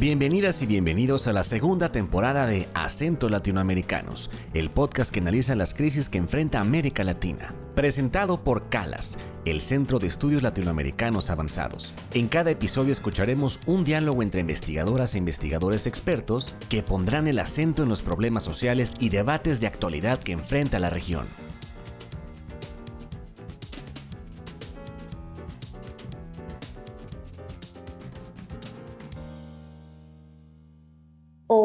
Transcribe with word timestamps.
Bienvenidas 0.00 0.62
y 0.62 0.66
bienvenidos 0.66 1.26
a 1.26 1.34
la 1.34 1.44
segunda 1.44 1.92
temporada 1.92 2.46
de 2.46 2.70
Acentos 2.72 3.30
Latinoamericanos, 3.30 4.30
el 4.54 4.70
podcast 4.70 5.12
que 5.12 5.20
analiza 5.20 5.54
las 5.54 5.74
crisis 5.74 6.08
que 6.08 6.16
enfrenta 6.16 6.58
América 6.58 7.04
Latina. 7.04 7.52
Presentado 7.74 8.42
por 8.42 8.70
CALAS, 8.70 9.18
el 9.44 9.60
Centro 9.60 9.98
de 9.98 10.06
Estudios 10.06 10.42
Latinoamericanos 10.42 11.28
Avanzados. 11.28 11.92
En 12.14 12.28
cada 12.28 12.50
episodio 12.50 12.92
escucharemos 12.92 13.60
un 13.66 13.84
diálogo 13.84 14.22
entre 14.22 14.40
investigadoras 14.40 15.14
e 15.14 15.18
investigadores 15.18 15.86
expertos 15.86 16.54
que 16.70 16.82
pondrán 16.82 17.28
el 17.28 17.38
acento 17.38 17.82
en 17.82 17.90
los 17.90 18.00
problemas 18.00 18.42
sociales 18.42 18.94
y 19.00 19.10
debates 19.10 19.60
de 19.60 19.66
actualidad 19.66 20.18
que 20.18 20.32
enfrenta 20.32 20.78
la 20.78 20.88
región. 20.88 21.26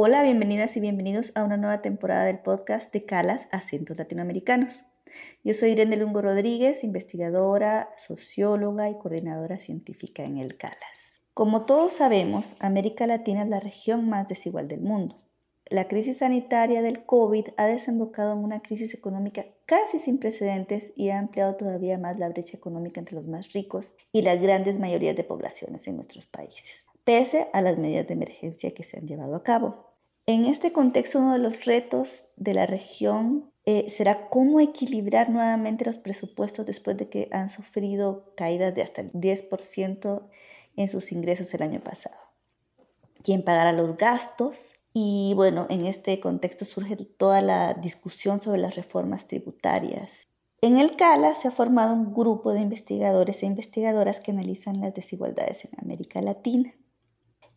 Hola, 0.07 0.21
bienvenidas 0.21 0.77
y 0.77 0.81
bienvenidos 0.81 1.31
a 1.33 1.43
una 1.43 1.57
nueva 1.57 1.81
temporada 1.81 2.25
del 2.25 2.37
podcast 2.37 2.93
de 2.93 3.05
Calas 3.05 3.47
Acentos 3.51 3.97
Latinoamericanos. 3.97 4.83
Yo 5.43 5.55
soy 5.55 5.71
Irene 5.71 5.97
Lungo 5.97 6.21
Rodríguez, 6.21 6.83
investigadora, 6.83 7.89
socióloga 7.97 8.87
y 8.87 8.99
coordinadora 8.99 9.57
científica 9.57 10.21
en 10.21 10.37
el 10.37 10.57
CALAS. 10.57 11.23
Como 11.33 11.65
todos 11.65 11.93
sabemos, 11.93 12.53
América 12.59 13.07
Latina 13.07 13.41
es 13.41 13.49
la 13.49 13.59
región 13.59 14.07
más 14.07 14.27
desigual 14.27 14.67
del 14.67 14.81
mundo. 14.81 15.23
La 15.71 15.87
crisis 15.87 16.19
sanitaria 16.19 16.83
del 16.83 17.03
COVID 17.03 17.47
ha 17.57 17.65
desembocado 17.65 18.33
en 18.33 18.43
una 18.43 18.61
crisis 18.61 18.93
económica 18.93 19.43
casi 19.65 19.97
sin 19.97 20.19
precedentes 20.19 20.93
y 20.95 21.09
ha 21.09 21.17
ampliado 21.17 21.55
todavía 21.55 21.97
más 21.97 22.19
la 22.19 22.29
brecha 22.29 22.55
económica 22.57 22.99
entre 22.99 23.15
los 23.15 23.25
más 23.25 23.53
ricos 23.53 23.95
y 24.11 24.21
las 24.21 24.39
grandes 24.39 24.77
mayorías 24.77 25.15
de 25.15 25.23
poblaciones 25.23 25.87
en 25.87 25.95
nuestros 25.95 26.27
países 26.27 26.85
pese 27.05 27.47
a 27.53 27.61
las 27.61 27.77
medidas 27.77 28.07
de 28.07 28.15
emergencia 28.15 28.73
que 28.73 28.83
se 28.83 28.97
han 28.97 29.07
llevado 29.07 29.35
a 29.35 29.43
cabo. 29.43 29.94
En 30.27 30.45
este 30.45 30.73
contexto, 30.73 31.19
uno 31.19 31.33
de 31.33 31.39
los 31.39 31.65
retos 31.65 32.25
de 32.35 32.55
la 32.55 32.65
región 32.65 33.51
eh, 33.65 33.89
será 33.89 34.29
cómo 34.29 34.59
equilibrar 34.59 35.29
nuevamente 35.29 35.85
los 35.85 35.97
presupuestos 35.97 36.65
después 36.65 36.97
de 36.97 37.09
que 37.09 37.29
han 37.31 37.49
sufrido 37.49 38.33
caídas 38.35 38.73
de 38.73 38.81
hasta 38.81 39.01
el 39.01 39.11
10% 39.11 40.23
en 40.77 40.87
sus 40.87 41.11
ingresos 41.11 41.53
el 41.53 41.61
año 41.61 41.79
pasado. 41.79 42.15
¿Quién 43.23 43.43
pagará 43.43 43.71
los 43.71 43.97
gastos? 43.97 44.73
Y 44.93 45.33
bueno, 45.35 45.67
en 45.69 45.85
este 45.85 46.19
contexto 46.19 46.65
surge 46.65 46.95
toda 46.95 47.41
la 47.41 47.75
discusión 47.75 48.41
sobre 48.41 48.61
las 48.61 48.75
reformas 48.75 49.27
tributarias. 49.27 50.27
En 50.61 50.77
el 50.77 50.95
CALA 50.95 51.35
se 51.35 51.49
ha 51.49 51.51
formado 51.51 51.93
un 51.93 52.13
grupo 52.13 52.53
de 52.53 52.61
investigadores 52.61 53.43
e 53.43 53.45
investigadoras 53.45 54.21
que 54.21 54.31
analizan 54.31 54.79
las 54.79 54.93
desigualdades 54.95 55.65
en 55.65 55.71
América 55.79 56.21
Latina. 56.21 56.73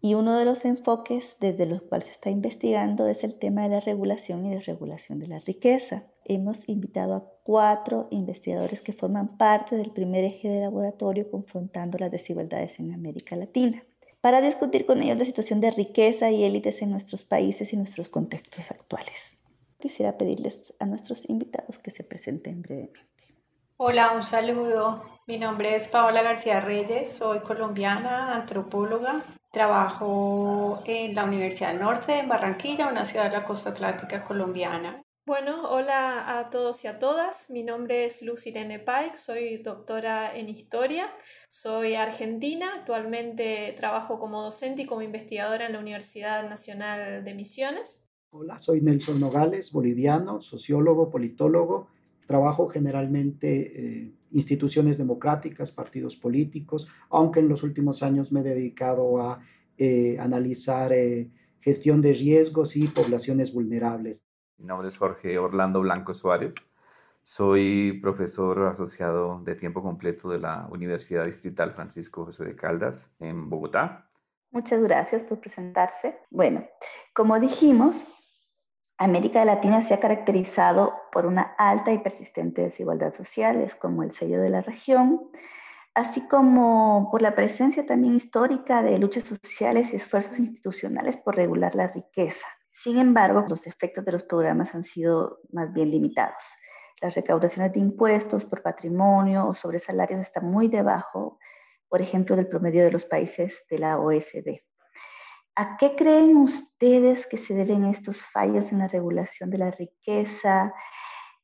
Y 0.00 0.14
uno 0.14 0.38
de 0.38 0.44
los 0.44 0.64
enfoques 0.64 1.38
desde 1.41 1.66
los 1.66 1.82
cuales 1.82 2.06
se 2.06 2.12
está 2.12 2.30
investigando 2.30 3.08
es 3.08 3.24
el 3.24 3.34
tema 3.34 3.62
de 3.62 3.70
la 3.70 3.80
regulación 3.80 4.44
y 4.44 4.54
desregulación 4.54 5.18
de 5.18 5.27
la 5.27 5.41
riqueza. 5.41 6.04
Hemos 6.24 6.68
invitado 6.68 7.14
a 7.14 7.28
cuatro 7.42 8.06
investigadores 8.10 8.80
que 8.80 8.92
forman 8.92 9.36
parte 9.36 9.76
del 9.76 9.91
primer 9.91 10.24
eje 10.24 10.48
de 10.48 10.60
laboratorio 10.60 11.28
confrontando 11.30 11.98
las 11.98 12.12
desigualdades 12.12 12.78
en 12.78 12.94
América 12.94 13.34
Latina, 13.34 13.82
para 14.20 14.41
discutir 14.41 14.86
con 14.86 15.02
ellos 15.02 15.19
la 15.19 15.24
situación 15.24 15.60
de 15.60 15.72
riqueza 15.72 16.30
y 16.30 16.44
élites 16.44 16.82
en 16.82 16.91
nuestros 16.91 17.24
países 17.24 17.72
y 17.72 17.76
nuestros 17.76 18.08
contextos 18.08 18.70
actuales. 18.70 19.36
Quisiera 19.80 20.16
pedirles 20.16 20.74
a 20.78 20.86
nuestros 20.86 21.28
invitados 21.28 21.78
que 21.78 21.91
se 21.91 22.04
presenten 22.04 22.62
brevemente. 22.62 23.00
Hola, 23.76 24.12
un 24.12 24.22
saludo. 24.22 25.02
Mi 25.26 25.38
nombre 25.38 25.76
es 25.76 25.88
Paola 25.88 26.22
García 26.22 26.60
Reyes, 26.60 27.12
soy 27.12 27.41
colombiana, 27.41 28.34
antropóloga, 28.34 29.24
Trabajo 29.50 30.82
en 30.84 31.14
la 31.14 31.24
Universidad 31.24 31.70
del 31.70 31.80
Norte, 31.80 32.18
en 32.18 32.28
Barranquilla, 32.28 32.88
una 32.88 33.06
ciudad 33.06 33.24
de 33.24 33.38
la 33.38 33.44
costa 33.44 33.70
atlántica 33.70 34.22
colombiana. 34.22 35.02
Bueno, 35.27 35.68
hola 35.70 36.38
a 36.38 36.48
todos 36.48 36.84
y 36.84 36.86
a 36.86 36.98
todas. 36.98 37.50
Mi 37.50 37.62
nombre 37.62 38.04
es 38.04 38.22
Luz 38.22 38.47
Irene 38.47 38.78
Pike, 38.78 39.14
soy 39.14 39.58
doctora 39.58 40.34
en 40.34 40.48
historia, 40.48 41.10
soy 41.50 41.97
argentina, 41.97 42.66
actualmente 42.78 43.75
trabajo 43.76 44.19
como 44.19 44.42
docente 44.42 44.82
y 44.82 44.87
como 44.87 45.03
investigadora 45.03 45.66
en 45.66 45.72
la 45.72 45.81
Universidad 45.81 46.48
Nacional 46.48 47.25
de 47.25 47.34
Misiones. 47.34 48.06
Hola, 48.31 48.58
soy 48.58 48.81
Nelson 48.81 49.20
Nogales, 49.20 49.72
boliviano, 49.72 50.41
sociólogo, 50.41 51.10
politólogo. 51.10 51.88
Trabajo 52.28 52.69
generalmente 52.69 53.49
eh, 54.03 54.12
instituciones 54.33 54.99
democráticas, 54.99 55.72
partidos 55.72 56.15
políticos, 56.15 56.87
aunque 57.09 57.41
en 57.41 57.49
los 57.49 57.62
últimos 57.62 58.03
años 58.03 58.33
me 58.33 58.41
he 58.41 58.43
dedicado 58.43 59.22
a 59.22 59.41
eh, 59.78 60.19
analizar 60.21 60.93
eh, 60.93 61.31
gestión 61.59 62.03
de 62.03 62.12
riesgos 62.12 62.77
y 62.77 62.87
poblaciones 62.87 63.55
vulnerables. 63.55 64.28
Mi 64.59 64.67
nombre 64.67 64.88
es 64.88 64.99
Jorge 64.99 65.38
Orlando 65.38 65.81
Blanco 65.81 66.12
Suárez. 66.12 66.55
Soy 67.22 67.99
profesor 68.03 68.67
asociado 68.67 69.41
de 69.43 69.55
tiempo 69.55 69.83
completo 69.83 70.28
de 70.28 70.38
la 70.38 70.69
Universidad 70.71 71.25
Distrital 71.25 71.71
Francisco 71.71 72.27
José 72.27 72.44
de 72.44 72.55
Caldas 72.55 73.17
en 73.21 73.49
Bogotá. 73.49 74.11
Muchas 74.50 74.83
gracias 74.83 75.22
por 75.22 75.41
presentarse. 75.41 76.19
Bueno, 76.28 76.67
como 77.15 77.41
dijimos, 77.41 78.05
América 79.00 79.44
Latina 79.44 79.82
se 79.82 79.94
ha 79.94 80.00
caracterizado 80.00 80.92
por 81.12 81.25
una 81.25 81.54
alta 81.56 81.92
y 81.92 81.98
persistente 81.98 82.62
desigualdad 82.62 83.14
social, 83.14 83.62
es 83.62 83.76
como 83.76 84.03
el 84.03 84.12
sello 84.12 84.41
de 84.41 84.50
la 84.50 84.60
región, 84.60 85.31
así 85.94 86.26
como 86.26 87.08
por 87.12 87.22
la 87.22 87.37
presencia 87.37 87.87
también 87.87 88.16
histórica 88.16 88.82
de 88.82 88.98
luchas 88.98 89.22
sociales 89.22 89.92
y 89.92 89.97
esfuerzos 89.97 90.41
institucionales 90.41 91.16
por 91.16 91.37
regular 91.37 91.76
la 91.76 91.87
riqueza. 91.87 92.47
Sin 92.72 92.98
embargo, 92.98 93.44
los 93.48 93.69
efectos 93.69 94.04
de 94.04 94.12
los 94.12 94.25
programas 94.25 94.75
han 94.75 94.82
sido 94.82 95.41
más 95.53 95.72
bien 95.72 95.92
limitados. 95.92 96.42
Las 97.00 97.14
recaudaciones 97.14 97.72
de 97.72 97.78
impuestos 97.78 98.44
por 98.44 98.62
patrimonio 98.62 99.47
o 99.47 99.54
sobre 99.54 99.78
salarios 99.78 100.20
están 100.20 100.50
muy 100.50 100.66
debajo, 100.66 101.38
por 101.88 102.03
ejemplo, 102.03 102.34
del 102.34 102.48
promedio 102.48 102.84
de 102.84 102.91
los 102.91 103.04
países 103.04 103.64
de 103.70 103.78
la 103.78 103.98
OSD. 103.98 104.68
¿A 105.60 105.76
qué 105.76 105.96
creen 105.96 106.36
ustedes 106.36 107.26
que 107.26 107.36
se 107.36 107.52
deben 107.52 107.84
estos 107.86 108.22
fallos 108.32 108.70
en 108.70 108.78
la 108.78 108.86
regulación 108.86 109.50
de 109.50 109.58
la 109.58 109.72
riqueza? 109.72 110.72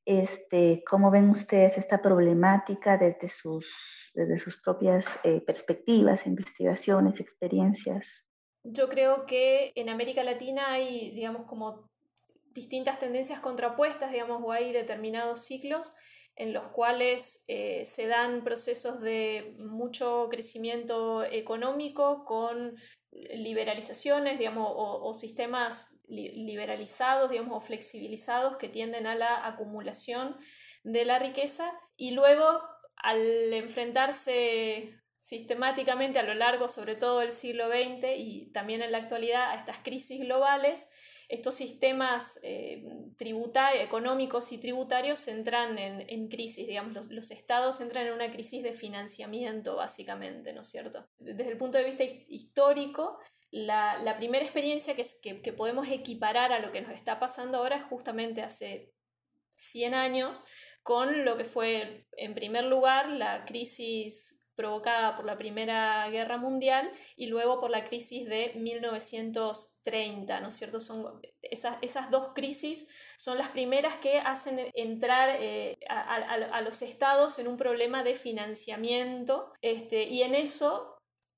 Este, 0.04 0.84
¿Cómo 0.88 1.10
ven 1.10 1.30
ustedes 1.30 1.78
esta 1.78 2.00
problemática 2.00 2.96
desde 2.96 3.28
sus, 3.28 3.66
desde 4.14 4.38
sus 4.38 4.62
propias 4.62 5.04
eh, 5.24 5.40
perspectivas, 5.40 6.28
investigaciones, 6.28 7.18
experiencias? 7.18 8.06
Yo 8.62 8.88
creo 8.88 9.26
que 9.26 9.72
en 9.74 9.88
América 9.88 10.22
Latina 10.22 10.70
hay, 10.70 11.10
digamos, 11.10 11.42
como 11.46 11.90
distintas 12.52 13.00
tendencias 13.00 13.40
contrapuestas, 13.40 14.12
digamos, 14.12 14.40
o 14.44 14.52
hay 14.52 14.72
determinados 14.72 15.44
ciclos 15.44 15.92
en 16.36 16.52
los 16.52 16.68
cuales 16.68 17.44
eh, 17.48 17.84
se 17.84 18.06
dan 18.06 18.44
procesos 18.44 19.00
de 19.00 19.54
mucho 19.58 20.28
crecimiento 20.30 21.24
económico 21.24 22.24
con 22.24 22.76
liberalizaciones, 23.34 24.38
digamos, 24.38 24.68
o, 24.70 25.14
sistemas 25.14 26.00
liberalizados, 26.08 27.30
digamos, 27.30 27.56
o 27.56 27.60
flexibilizados 27.60 28.56
que 28.56 28.68
tienden 28.68 29.06
a 29.06 29.14
la 29.14 29.46
acumulación 29.46 30.36
de 30.82 31.04
la 31.04 31.18
riqueza. 31.18 31.70
Y 31.96 32.12
luego 32.12 32.62
al 32.96 33.52
enfrentarse 33.52 34.90
sistemáticamente 35.16 36.18
a 36.18 36.22
lo 36.22 36.34
largo, 36.34 36.68
sobre 36.68 36.96
todo 36.96 37.20
del 37.20 37.32
siglo 37.32 37.68
XX 37.68 38.08
y 38.16 38.50
también 38.52 38.82
en 38.82 38.92
la 38.92 38.98
actualidad, 38.98 39.50
a 39.50 39.54
estas 39.54 39.78
crisis 39.78 40.20
globales, 40.20 40.88
estos 41.28 41.54
sistemas 41.54 42.40
eh, 42.42 42.84
económicos 43.80 44.52
y 44.52 44.58
tributarios 44.58 45.26
entran 45.28 45.78
en, 45.78 46.28
crisis, 46.28 46.66
digamos, 46.66 47.06
los, 47.08 47.30
estados 47.30 47.80
entran 47.80 48.06
en 48.06 48.12
una 48.12 48.30
crisis 48.30 48.62
de 48.62 48.72
financiamiento, 48.72 49.76
básicamente, 49.76 50.52
¿no 50.52 50.60
es 50.60 50.68
cierto? 50.68 51.06
Desde 51.18 51.52
el 51.52 51.56
punto 51.56 51.78
de 51.78 51.84
vista 51.84 52.04
histórico, 52.04 53.18
la, 53.50 54.14
primera 54.16 54.44
experiencia 54.44 54.94
que, 54.94 55.40
que, 55.42 55.52
podemos 55.52 55.88
equiparar 55.88 56.52
a 56.52 56.58
lo 56.58 56.72
que 56.72 56.82
nos 56.82 56.92
está 56.92 57.18
pasando 57.18 57.58
ahora 57.58 57.76
es 57.76 57.84
justamente 57.84 58.42
hace 58.42 58.92
100 59.56 59.94
años, 59.94 60.42
con 60.82 61.24
lo 61.24 61.36
que 61.36 61.44
fue, 61.44 62.06
en 62.12 62.34
primer 62.34 62.64
lugar, 62.64 63.08
la 63.08 63.44
crisis 63.44 64.43
provocada 64.54 65.16
por 65.16 65.24
la 65.24 65.36
Primera 65.36 66.08
Guerra 66.10 66.36
Mundial 66.36 66.90
y 67.16 67.26
luego 67.26 67.58
por 67.60 67.70
la 67.70 67.84
crisis 67.84 68.28
de 68.28 68.52
1930, 68.56 70.40
¿no 70.40 70.48
es 70.48 70.54
cierto? 70.54 70.80
Son 70.80 71.20
esas, 71.42 71.78
esas 71.82 72.10
dos 72.10 72.28
crisis 72.34 72.90
son 73.16 73.38
las 73.38 73.50
primeras 73.50 73.96
que 73.98 74.18
hacen 74.18 74.70
entrar 74.74 75.36
eh, 75.40 75.78
a, 75.88 76.60
los 76.62 76.82
estados 76.82 77.38
en 77.38 77.48
un 77.48 77.56
problema 77.56 78.02
de 78.02 78.14
financiamiento 78.16 79.52
este, 79.62 80.04
y 80.04 80.22
en 80.22 80.34
eso 80.34 80.93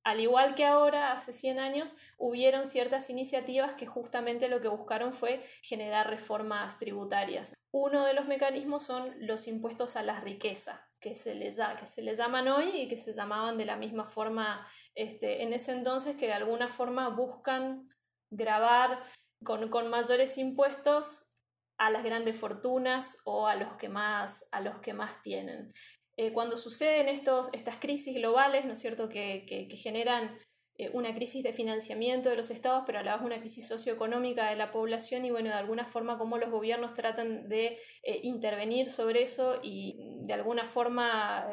al 0.06 0.20
igual 0.20 0.54
que 0.54 0.64
ahora, 0.64 1.10
hace 1.10 1.32
100 1.32 1.58
años, 1.58 1.96
hubieron 2.16 2.64
ciertas 2.64 3.10
iniciativas 3.10 3.74
que 3.74 3.86
justamente 3.86 4.48
lo 4.48 4.60
que 4.60 4.68
buscaron 4.68 5.12
fue 5.12 5.44
generar 5.62 6.08
reformas 6.08 6.78
tributarias. 6.78 7.54
Uno 7.72 8.04
de 8.04 8.14
los 8.14 8.28
mecanismos 8.28 8.86
son 8.86 9.12
los 9.18 9.48
impuestos 9.48 9.96
a 9.96 10.04
la 10.04 10.20
riqueza, 10.20 10.80
que 11.00 11.16
se 11.16 11.34
les, 11.34 11.58
que 11.80 11.86
se 11.86 12.02
les 12.02 12.18
llaman 12.18 12.46
hoy 12.46 12.70
y 12.72 12.86
que 12.86 12.96
se 12.96 13.12
llamaban 13.12 13.58
de 13.58 13.64
la 13.64 13.74
misma 13.74 14.04
forma 14.04 14.64
este, 14.94 15.42
en 15.42 15.52
ese 15.52 15.72
entonces, 15.72 16.16
que 16.16 16.26
de 16.26 16.34
alguna 16.34 16.68
forma 16.68 17.08
buscan 17.08 17.84
grabar 18.30 19.02
con, 19.42 19.68
con 19.70 19.88
mayores 19.90 20.38
impuestos 20.38 21.32
a 21.78 21.90
las 21.90 22.04
grandes 22.04 22.38
fortunas 22.38 23.22
o 23.24 23.48
a 23.48 23.56
los 23.56 23.74
que 23.74 23.88
más, 23.88 24.48
a 24.52 24.60
los 24.60 24.78
que 24.78 24.94
más 24.94 25.20
tienen. 25.22 25.72
Eh, 26.18 26.32
cuando 26.32 26.56
suceden 26.56 27.08
estos, 27.08 27.50
estas 27.52 27.76
crisis 27.76 28.14
globales, 28.14 28.64
¿no 28.64 28.72
es 28.72 28.80
cierto?, 28.80 29.08
que, 29.08 29.44
que, 29.46 29.76
generan 29.76 30.38
eh, 30.78 30.88
una 30.94 31.14
crisis 31.14 31.42
de 31.42 31.52
financiamiento 31.52 32.30
de 32.30 32.36
los 32.36 32.50
estados, 32.50 32.84
pero 32.86 33.00
a 33.00 33.02
la 33.02 33.16
vez 33.16 33.24
una 33.24 33.38
crisis 33.38 33.68
socioeconómica 33.68 34.48
de 34.48 34.56
la 34.56 34.70
población 34.70 35.26
y, 35.26 35.30
bueno, 35.30 35.50
de 35.50 35.56
alguna 35.56 35.84
forma 35.84 36.16
cómo 36.16 36.38
los 36.38 36.50
gobiernos 36.50 36.94
tratan 36.94 37.48
de 37.48 37.78
eh, 38.02 38.20
intervenir 38.22 38.86
sobre 38.88 39.22
eso 39.22 39.60
y 39.62 39.98
de 40.22 40.32
alguna 40.32 40.64
forma 40.64 41.50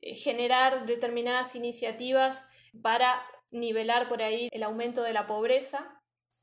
generar 0.00 0.86
determinadas 0.86 1.56
iniciativas 1.56 2.48
para 2.82 3.20
nivelar 3.50 4.08
por 4.08 4.22
ahí 4.22 4.48
el 4.52 4.62
aumento 4.62 5.02
de 5.02 5.12
la 5.12 5.26
pobreza 5.26 6.00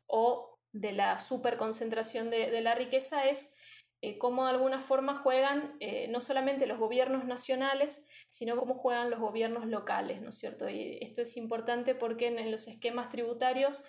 o 0.08 0.60
de 0.74 0.92
la 0.92 1.20
superconcentración 1.20 2.30
de, 2.30 2.52
de 2.52 2.62
la 2.62 2.76
riqueza 2.76 3.30
es 3.30 3.56
eh, 4.06 4.18
cómo 4.18 4.44
de 4.44 4.50
alguna 4.50 4.82
forma 4.82 5.16
juegan 5.16 5.78
eh, 5.80 6.10
no 6.10 6.20
solamente 6.20 6.68
los 6.68 6.78
gobiernos 6.78 7.24
nacionales, 7.24 8.06
sino 8.30 8.58
cómo 8.58 8.74
juegan 8.74 9.10
los 9.10 9.22
gobiernos 9.22 9.66
locales, 9.66 10.22
¿no 10.22 10.28
es 10.28 10.38
cierto? 10.38 10.68
Y 10.68 10.98
esto 11.00 11.22
es 11.22 11.38
importante 11.38 11.96
porque 11.96 12.28
en, 12.28 12.52
los 12.52 12.68
esquemas 12.68 13.10
tributarios 13.10 13.86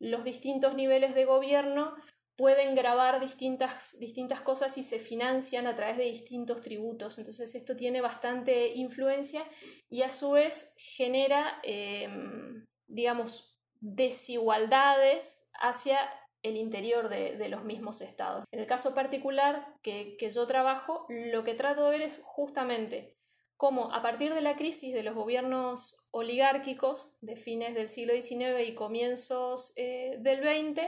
los 0.00 0.24
distintos 0.24 0.74
niveles 0.74 1.14
de 1.14 1.26
gobierno 1.26 1.94
pueden 2.34 2.74
grabar 2.74 3.20
distintas, 3.20 3.96
distintas 4.00 4.40
cosas 4.40 4.76
y 4.78 4.82
se 4.82 4.98
financian 4.98 5.68
a 5.68 5.76
través 5.76 5.96
de 5.96 6.04
distintos 6.06 6.60
tributos. 6.60 7.18
Entonces 7.18 7.54
esto 7.54 7.76
tiene 7.76 8.00
bastante 8.00 8.74
influencia 8.74 9.44
y 9.88 10.02
a 10.02 10.08
su 10.08 10.32
vez 10.32 10.74
genera, 10.76 11.60
em, 11.62 12.66
digamos, 12.88 13.60
desigualdades 13.78 15.52
hacia 15.60 16.00
el 16.42 16.56
interior 16.56 17.08
de, 17.08 17.48
los 17.48 17.64
mismos 17.64 18.00
estados. 18.00 18.44
En 18.50 18.60
el 18.60 18.66
caso 18.66 18.94
particular 18.94 19.76
que, 19.82 20.16
yo 20.34 20.46
trabajo, 20.46 21.06
lo 21.08 21.44
que 21.44 21.54
trato 21.54 21.84
de 21.84 21.90
ver 21.98 22.02
es 22.02 22.20
justamente 22.22 23.16
cómo 23.56 23.92
a 23.92 24.02
partir 24.02 24.34
de 24.34 24.40
la 24.40 24.56
crisis 24.56 24.92
de 24.92 25.04
los 25.04 25.14
gobiernos 25.14 26.08
oligárquicos 26.10 27.16
de 27.20 27.36
fines 27.36 27.74
del 27.74 27.88
siglo 27.88 28.12
XIX 28.14 28.66
y 28.66 28.74
comienzos 28.74 29.72
eh, 29.76 30.16
del 30.18 30.42
XX, 30.42 30.82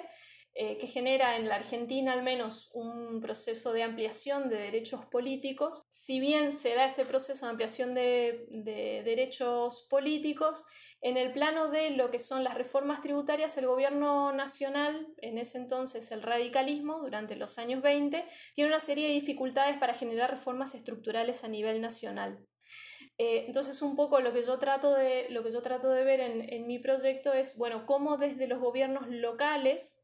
eh, 0.56 0.78
que 0.78 0.86
genera 0.86 1.36
en 1.36 1.48
la 1.48 1.56
Argentina 1.56 2.12
al 2.12 2.22
menos 2.22 2.70
un 2.74 3.20
proceso 3.20 3.72
de 3.72 3.82
ampliación 3.82 4.48
de 4.48 4.56
derechos 4.56 5.04
políticos. 5.06 5.82
Si 5.88 6.20
bien 6.20 6.52
se 6.52 6.76
da 6.76 6.84
ese 6.84 7.04
proceso 7.04 7.46
de 7.46 7.50
ampliación 7.50 7.92
de, 7.92 8.46
de, 8.50 9.02
derechos 9.04 9.88
políticos, 9.90 10.64
en 11.04 11.18
el 11.18 11.32
plano 11.32 11.68
de 11.68 11.90
lo 11.90 12.10
que 12.10 12.18
son 12.18 12.44
las 12.44 12.54
reformas 12.54 13.02
tributarias, 13.02 13.58
el 13.58 13.66
gobierno 13.66 14.32
nacional, 14.32 15.06
en 15.18 15.36
ese 15.36 15.58
entonces 15.58 16.10
el 16.12 16.22
radicalismo, 16.22 16.98
durante 17.00 17.36
los 17.36 17.58
años 17.58 17.82
20, 17.82 18.24
tiene 18.54 18.70
una 18.70 18.80
serie 18.80 19.08
de 19.08 19.12
dificultades 19.12 19.76
para 19.76 19.92
generar 19.92 20.30
reformas 20.30 20.74
estructurales 20.74 21.44
a 21.44 21.48
nivel 21.48 21.82
nacional. 21.82 22.38
Eh, 23.18 23.44
entonces, 23.46 23.82
un 23.82 23.96
poco 23.96 24.20
lo 24.20 24.32
que 24.32 24.44
yo 24.44 24.58
trato 24.58 24.94
de, 24.94 25.26
lo 25.28 25.44
que 25.44 25.52
yo 25.52 25.60
trato 25.60 25.90
de 25.90 26.04
ver 26.04 26.20
en, 26.20 26.50
en 26.50 26.66
mi 26.66 26.78
proyecto 26.78 27.34
es, 27.34 27.58
bueno, 27.58 27.84
cómo 27.84 28.16
desde 28.16 28.46
los 28.46 28.58
gobiernos 28.58 29.06
locales 29.06 30.00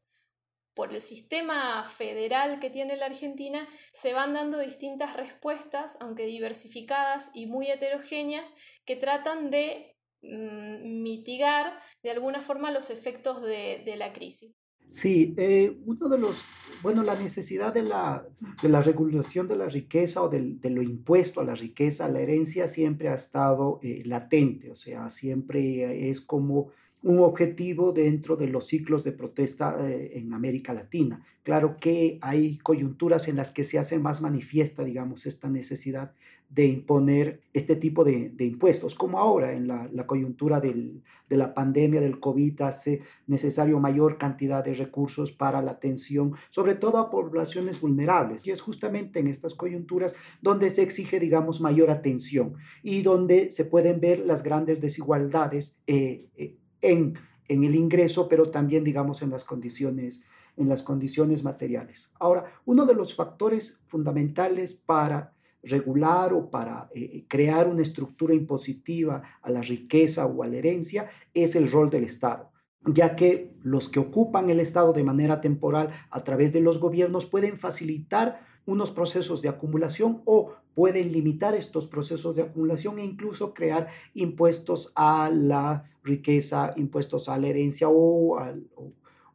por 0.75 0.93
el 0.93 1.01
sistema 1.01 1.83
federal 1.83 2.59
que 2.59 2.69
tiene 2.69 2.95
la 2.95 3.07
Argentina, 3.07 3.67
se 3.91 4.13
van 4.13 4.33
dando 4.33 4.59
distintas 4.59 5.17
respuestas, 5.17 5.97
aunque 5.99 6.27
diversificadas 6.27 7.31
y 7.33 7.47
muy 7.47 7.71
heterogéneas, 7.71 8.53
que 8.85 8.95
tratan 8.95 9.49
de 9.49 9.90
mm, 10.21 11.01
mitigar 11.01 11.79
de 12.03 12.11
alguna 12.11 12.41
forma 12.41 12.71
los 12.71 12.89
efectos 12.89 13.41
de, 13.41 13.95
la 13.97 14.13
crisis. 14.13 14.53
Sí, 14.87 15.33
eh, 15.37 15.79
uno 15.85 16.09
de 16.09 16.17
los, 16.17 16.43
bueno, 16.81 17.03
la 17.03 17.15
necesidad 17.15 17.73
de 17.73 17.83
la, 17.83 18.27
de 18.61 18.69
la 18.69 18.81
regulación 18.81 19.47
de 19.47 19.55
la 19.55 19.67
riqueza 19.67 20.21
o 20.21 20.27
de, 20.27 20.69
lo 20.69 20.81
impuesto 20.81 21.39
a 21.39 21.45
la 21.45 21.55
riqueza, 21.55 22.09
la 22.09 22.19
herencia, 22.19 22.67
siempre 22.67 23.07
ha 23.07 23.13
estado 23.13 23.79
eh, 23.83 24.01
latente, 24.05 24.69
o 24.71 24.75
sea, 24.75 25.09
siempre 25.09 26.09
es 26.09 26.19
como 26.19 26.71
un 27.03 27.19
objetivo 27.19 27.91
dentro 27.91 28.35
de 28.35 28.47
los 28.47 28.67
ciclos 28.67 29.03
de 29.03 29.11
protesta 29.11 29.77
eh, 29.79 30.11
en 30.15 30.33
América 30.33 30.73
Latina. 30.73 31.23
Claro 31.43 31.77
que 31.79 32.19
hay 32.21 32.59
coyunturas 32.59 33.27
en 33.27 33.35
las 33.35 33.51
que 33.51 33.63
se 33.63 33.79
hace 33.79 33.97
más 33.97 34.21
manifiesta, 34.21 34.83
digamos, 34.83 35.25
esta 35.25 35.49
necesidad 35.49 36.13
de 36.51 36.65
imponer 36.65 37.41
este 37.53 37.77
tipo 37.77 38.03
de, 38.03 38.33
impuestos, 38.39 38.93
como 38.93 39.19
ahora 39.19 39.53
en 39.53 39.67
la, 39.67 40.05
coyuntura 40.05 40.59
de 40.59 41.01
la 41.29 41.53
pandemia 41.53 42.01
del 42.01 42.19
COVID 42.19 42.61
hace 42.61 43.01
necesario 43.25 43.79
mayor 43.79 44.17
cantidad 44.17 44.63
de 44.63 44.73
recursos 44.73 45.31
para 45.31 45.61
la 45.61 45.71
atención, 45.71 46.33
sobre 46.49 46.75
todo 46.75 46.97
a 46.97 47.09
poblaciones 47.09 47.79
vulnerables. 47.79 48.45
Y 48.45 48.51
es 48.51 48.59
justamente 48.59 49.19
en 49.19 49.27
estas 49.27 49.55
coyunturas 49.55 50.15
donde 50.41 50.69
se 50.69 50.83
exige, 50.83 51.21
digamos, 51.21 51.61
mayor 51.61 51.89
atención 51.89 52.55
y 52.83 53.01
donde 53.01 53.49
se 53.49 53.63
pueden 53.63 54.01
ver 54.01 54.19
las 54.19 54.43
grandes 54.43 54.81
desigualdades. 54.81 55.79
Eh, 55.87 56.27
eh, 56.35 56.57
en, 56.81 57.17
el 57.47 57.75
ingreso, 57.75 58.29
pero 58.29 58.49
también, 58.49 58.83
digamos, 58.83 59.21
en 59.21 59.29
las 59.29 59.43
condiciones, 59.43 60.21
en 60.55 60.69
las 60.69 60.83
condiciones 60.83 61.43
materiales. 61.43 62.11
Ahora, 62.19 62.45
uno 62.65 62.85
de 62.85 62.93
los 62.93 63.15
factores 63.15 63.81
fundamentales 63.87 64.73
para 64.73 65.33
regular 65.63 66.33
o 66.33 66.49
para 66.49 66.89
eh, 66.95 67.01
eh, 67.01 67.25
crear 67.27 67.67
una 67.67 67.81
estructura 67.81 68.33
impositiva 68.33 69.21
a 69.41 69.49
la 69.51 69.61
riqueza 69.61 70.25
o 70.25 70.43
a 70.43 70.47
la 70.47 70.57
herencia 70.57 71.09
es 71.33 71.55
el 71.55 71.69
rol 71.69 71.89
del 71.89 72.05
Estado 72.05 72.51
ya 72.85 73.15
que 73.15 73.53
los 73.61 73.89
que 73.89 73.99
ocupan 73.99 74.49
el 74.49 74.59
Estado 74.59 74.93
de 74.93 75.03
manera 75.03 75.39
temporal 75.39 75.91
a 76.09 76.23
través 76.23 76.51
de 76.51 76.61
los 76.61 76.79
gobiernos 76.79 77.25
pueden 77.25 77.57
facilitar 77.57 78.41
unos 78.65 78.91
procesos 78.91 79.41
de 79.41 79.49
acumulación 79.49 80.21
o 80.25 80.53
pueden 80.75 81.11
limitar 81.11 81.55
estos 81.55 81.87
procesos 81.87 82.35
de 82.35 82.43
acumulación 82.43 82.99
e 82.99 83.03
incluso 83.03 83.53
crear 83.53 83.87
impuestos 84.13 84.91
a 84.95 85.29
la 85.33 85.83
riqueza, 86.03 86.73
impuestos 86.77 87.29
a 87.29 87.37
la 87.37 87.47
herencia 87.47 87.89
o, 87.89 88.37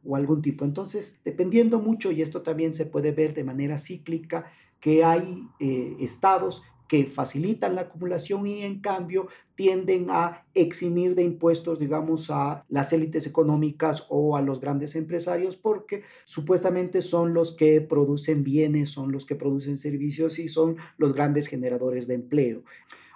o 0.03 0.15
algún 0.15 0.41
tipo. 0.41 0.65
Entonces, 0.65 1.19
dependiendo 1.23 1.79
mucho, 1.79 2.11
y 2.11 2.21
esto 2.21 2.41
también 2.41 2.73
se 2.73 2.85
puede 2.85 3.11
ver 3.11 3.33
de 3.33 3.43
manera 3.43 3.77
cíclica, 3.77 4.45
que 4.79 5.03
hay 5.03 5.47
eh, 5.59 5.95
estados 5.99 6.63
que 6.87 7.05
facilitan 7.05 7.75
la 7.75 7.81
acumulación 7.81 8.47
y 8.47 8.61
en 8.61 8.79
cambio 8.79 9.27
tienden 9.55 10.07
a 10.09 10.45
eximir 10.53 11.15
de 11.15 11.23
impuestos, 11.23 11.79
digamos, 11.79 12.29
a 12.29 12.65
las 12.69 12.93
élites 12.93 13.27
económicas 13.27 14.05
o 14.09 14.37
a 14.37 14.41
los 14.41 14.61
grandes 14.61 14.95
empresarios 14.95 15.57
porque 15.57 16.03
supuestamente 16.25 17.01
son 17.01 17.33
los 17.33 17.51
que 17.51 17.81
producen 17.81 18.43
bienes, 18.43 18.89
son 18.89 19.11
los 19.11 19.25
que 19.25 19.35
producen 19.35 19.77
servicios 19.77 20.39
y 20.39 20.47
son 20.47 20.77
los 20.97 21.13
grandes 21.13 21.47
generadores 21.47 22.07
de 22.07 22.15
empleo. 22.15 22.63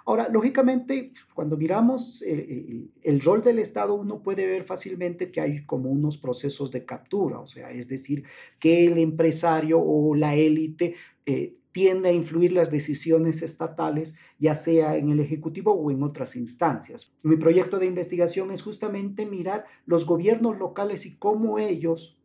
Ahora, 0.04 0.28
lógicamente, 0.28 1.12
cuando 1.32 1.56
miramos 1.56 2.22
el, 2.22 3.20
rol 3.20 3.42
del 3.42 3.60
Estado, 3.60 3.94
uno 3.94 4.20
puede 4.20 4.46
ver 4.46 4.64
fácilmente 4.64 5.30
que 5.30 5.40
hay 5.40 5.64
como 5.64 5.90
unos 5.90 6.18
procesos 6.18 6.72
de 6.72 6.84
captura, 6.84 7.38
o 7.38 7.46
sea, 7.46 7.70
es 7.70 7.86
decir, 7.86 8.24
que 8.58 8.86
el 8.86 8.98
empresario 8.98 9.80
o 9.80 10.14
la 10.16 10.34
élite 10.34 10.96
eh, 11.24 11.54
tiende 11.72 12.10
a 12.10 12.12
influir 12.12 12.52
las 12.52 12.70
decisiones 12.70 13.42
estatales, 13.42 14.14
ya 14.38 14.54
sea 14.54 14.96
en 14.96 15.10
el 15.10 15.20
Ejecutivo 15.20 15.72
o 15.72 15.90
en 15.90 16.02
otras 16.02 16.36
instancias. 16.36 17.12
Mi 17.22 17.36
proyecto 17.36 17.78
de 17.78 17.86
investigación 17.86 18.50
es 18.50 18.62
justamente 18.62 19.26
mirar 19.26 19.64
los 19.86 20.06
gobiernos 20.06 20.58
locales 20.58 21.06
y 21.06 21.16
cómo 21.16 21.58
ellos, 21.58 22.18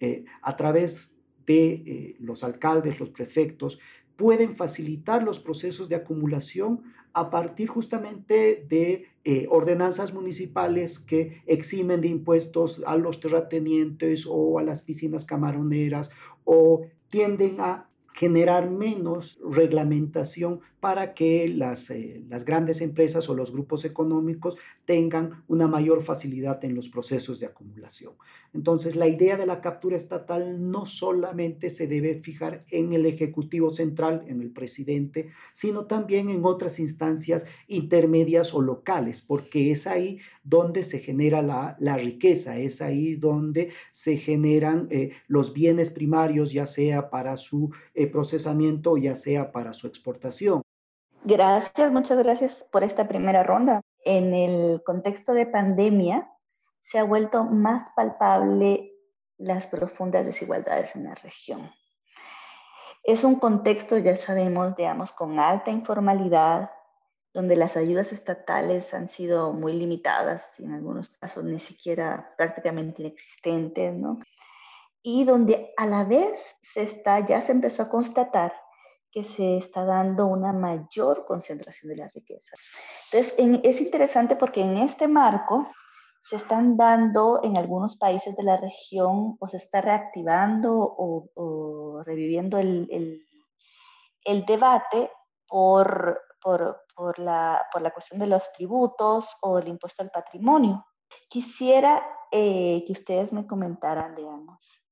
eh, 0.00 0.24
a 0.42 0.56
través 0.56 1.14
de 1.46 1.68
eh, 1.68 2.16
los 2.18 2.42
alcaldes, 2.42 2.98
los 2.98 3.10
prefectos, 3.10 3.78
pueden 4.16 4.54
facilitar 4.54 5.22
los 5.22 5.38
procesos 5.38 5.88
de 5.88 5.96
acumulación 5.96 6.82
a 7.12 7.30
partir 7.30 7.68
justamente 7.68 8.64
de 8.68 9.06
eh, 9.24 9.46
ordenanzas 9.50 10.12
municipales 10.12 10.98
que 10.98 11.42
eximen 11.46 12.00
de 12.00 12.08
impuestos 12.08 12.82
a 12.86 12.96
los 12.96 13.20
terratenientes 13.20 14.26
o 14.28 14.58
a 14.58 14.62
las 14.62 14.80
piscinas 14.82 15.24
camaroneras 15.24 16.10
o 16.44 16.86
tienden 17.08 17.60
a 17.60 17.88
generar 18.16 18.70
menos 18.70 19.38
reglamentación 19.44 20.60
para 20.80 21.12
que 21.12 21.48
las, 21.48 21.90
eh, 21.90 22.24
las 22.28 22.44
grandes 22.44 22.80
empresas 22.80 23.28
o 23.28 23.34
los 23.34 23.52
grupos 23.52 23.84
económicos 23.84 24.56
tengan 24.86 25.44
una 25.48 25.66
mayor 25.66 26.02
facilidad 26.02 26.64
en 26.64 26.74
los 26.74 26.88
procesos 26.88 27.40
de 27.40 27.46
acumulación. 27.46 28.14
Entonces, 28.54 28.96
la 28.96 29.06
idea 29.06 29.36
de 29.36 29.44
la 29.44 29.60
captura 29.60 29.96
estatal 29.96 30.70
no 30.70 30.86
solamente 30.86 31.68
se 31.68 31.88
debe 31.88 32.14
fijar 32.22 32.64
en 32.70 32.94
el 32.94 33.04
Ejecutivo 33.04 33.70
Central, 33.70 34.24
en 34.28 34.40
el 34.40 34.50
presidente, 34.50 35.28
sino 35.52 35.86
también 35.86 36.30
en 36.30 36.44
otras 36.44 36.78
instancias 36.78 37.46
intermedias 37.66 38.54
o 38.54 38.62
locales, 38.62 39.20
porque 39.20 39.72
es 39.72 39.86
ahí 39.86 40.20
donde 40.42 40.84
se 40.84 41.00
genera 41.00 41.42
la, 41.42 41.76
la 41.80 41.96
riqueza, 41.96 42.56
es 42.58 42.80
ahí 42.80 43.16
donde 43.16 43.72
se 43.90 44.16
generan 44.16 44.88
eh, 44.90 45.10
los 45.26 45.52
bienes 45.52 45.90
primarios, 45.90 46.52
ya 46.52 46.64
sea 46.64 47.10
para 47.10 47.36
su 47.36 47.70
eh, 47.94 48.05
procesamiento 48.06 48.96
ya 48.96 49.14
sea 49.14 49.52
para 49.52 49.72
su 49.72 49.86
exportación. 49.86 50.62
Gracias, 51.24 51.90
muchas 51.90 52.18
gracias 52.18 52.66
por 52.70 52.84
esta 52.84 53.08
primera 53.08 53.42
ronda. 53.42 53.80
En 54.04 54.32
el 54.34 54.82
contexto 54.84 55.32
de 55.32 55.46
pandemia 55.46 56.30
se 56.80 56.98
ha 56.98 57.04
vuelto 57.04 57.44
más 57.44 57.88
palpable 57.96 58.92
las 59.38 59.66
profundas 59.66 60.24
desigualdades 60.24 60.94
en 60.94 61.04
la 61.04 61.14
región. 61.16 61.70
Es 63.02 63.24
un 63.24 63.36
contexto, 63.36 63.98
ya 63.98 64.16
sabemos, 64.16 64.74
digamos, 64.76 65.12
con 65.12 65.38
alta 65.38 65.70
informalidad, 65.70 66.70
donde 67.32 67.54
las 67.54 67.76
ayudas 67.76 68.12
estatales 68.12 68.94
han 68.94 69.08
sido 69.08 69.52
muy 69.52 69.72
limitadas 69.74 70.58
y 70.58 70.64
en 70.64 70.72
algunos 70.72 71.10
casos 71.10 71.44
ni 71.44 71.58
siquiera 71.58 72.34
prácticamente 72.36 73.02
inexistentes, 73.02 73.94
¿no? 73.94 74.18
Y 75.08 75.22
donde 75.22 75.72
a 75.76 75.86
la 75.86 76.02
vez 76.02 76.56
se 76.62 76.82
está, 76.82 77.24
ya 77.24 77.40
se 77.40 77.52
empezó 77.52 77.82
a 77.82 77.88
constatar 77.88 78.52
que 79.12 79.22
se 79.22 79.56
está 79.56 79.84
dando 79.84 80.26
una 80.26 80.52
mayor 80.52 81.24
concentración 81.26 81.90
de 81.90 81.96
la 81.98 82.08
riqueza. 82.08 82.56
Entonces, 83.12 83.62
es 83.62 83.80
interesante 83.80 84.34
porque 84.34 84.62
en 84.62 84.78
este 84.78 85.06
marco 85.06 85.68
se 86.22 86.34
están 86.34 86.76
dando 86.76 87.38
en 87.44 87.56
algunos 87.56 87.96
países 87.96 88.34
de 88.36 88.42
la 88.42 88.56
región 88.56 89.36
o 89.38 89.46
se 89.46 89.58
está 89.58 89.80
reactivando 89.80 90.72
o, 90.74 92.02
reviviendo 92.04 92.58
el, 92.58 92.88
el, 94.24 94.44
debate 94.44 95.08
por, 95.46 96.20
por, 96.42 96.84
por, 96.96 97.20
la, 97.20 97.64
por, 97.72 97.80
la, 97.80 97.92
cuestión 97.92 98.18
de 98.18 98.26
los 98.26 98.52
tributos 98.54 99.36
o 99.40 99.60
el 99.60 99.68
impuesto 99.68 100.02
al 100.02 100.10
patrimonio. 100.10 100.84
Quisiera 101.28 102.04
eh, 102.32 102.82
que 102.84 102.92
ustedes 102.92 103.32
me 103.32 103.46
comentaran, 103.46 104.16
digamos, 104.16 104.82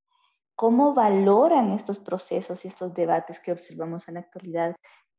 ¿Cómo 0.57 0.95
valoran 0.95 1.73
estos 1.73 1.99
procesos 1.99 2.65
y 2.65 2.69
estos 2.69 2.95
debates 2.95 3.41
que 3.41 3.53
observamos 3.53 4.07
en 4.09 4.15
la 4.15 4.21
actualidad? 4.21 4.77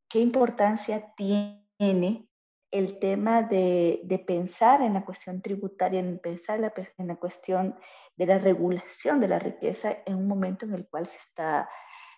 ¿Qué 0.10 0.20
importancia 0.20 1.13
tiene 1.15 2.30
el 2.72 3.00
tema 3.00 3.42
de, 3.44 4.24
pensar 4.25 4.82
en 4.82 4.94
la 4.94 5.06
cuestión 5.06 5.42
tributaria, 5.42 6.00
en 6.00 6.20
pensar 6.20 6.74
en 6.98 7.08
la 7.08 7.15
cuestión 7.15 7.77
de 8.15 8.25
la 8.25 8.39
regulación 8.39 9.20
de 9.20 9.27
la 9.27 9.39
riqueza 9.39 9.98
en 10.06 10.15
un 10.15 10.27
momento 10.27 10.65
en 10.65 10.74
el 10.74 10.88
cual 10.88 11.08
se 11.08 11.18
está, 11.18 11.70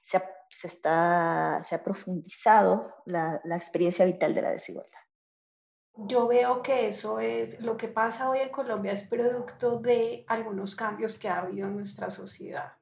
se 0.03 0.67
está, 0.67 1.61
se 1.63 1.75
ha 1.75 1.83
profundizado 1.83 2.93
la, 3.05 3.41
la 3.43 3.55
experiencia 3.55 4.05
vital 4.05 4.33
de 4.33 4.41
la 4.41 4.51
desigualdad? 4.51 4.99
Yo 5.95 6.27
veo 6.27 6.61
que 6.61 6.87
eso 6.87 7.19
es, 7.19 7.59
lo 7.61 7.75
que 7.75 7.87
pasa 7.87 8.29
hoy 8.29 8.39
en 8.39 8.49
Colombia 8.49 8.91
es 8.91 9.01
producto 9.01 9.79
de 9.79 10.25
algunos 10.27 10.75
cambios 10.75 11.17
que 11.17 11.27
ha 11.27 11.39
habido 11.39 11.67
en 11.67 11.77
nuestra 11.77 12.11
sociedad. 12.11 12.76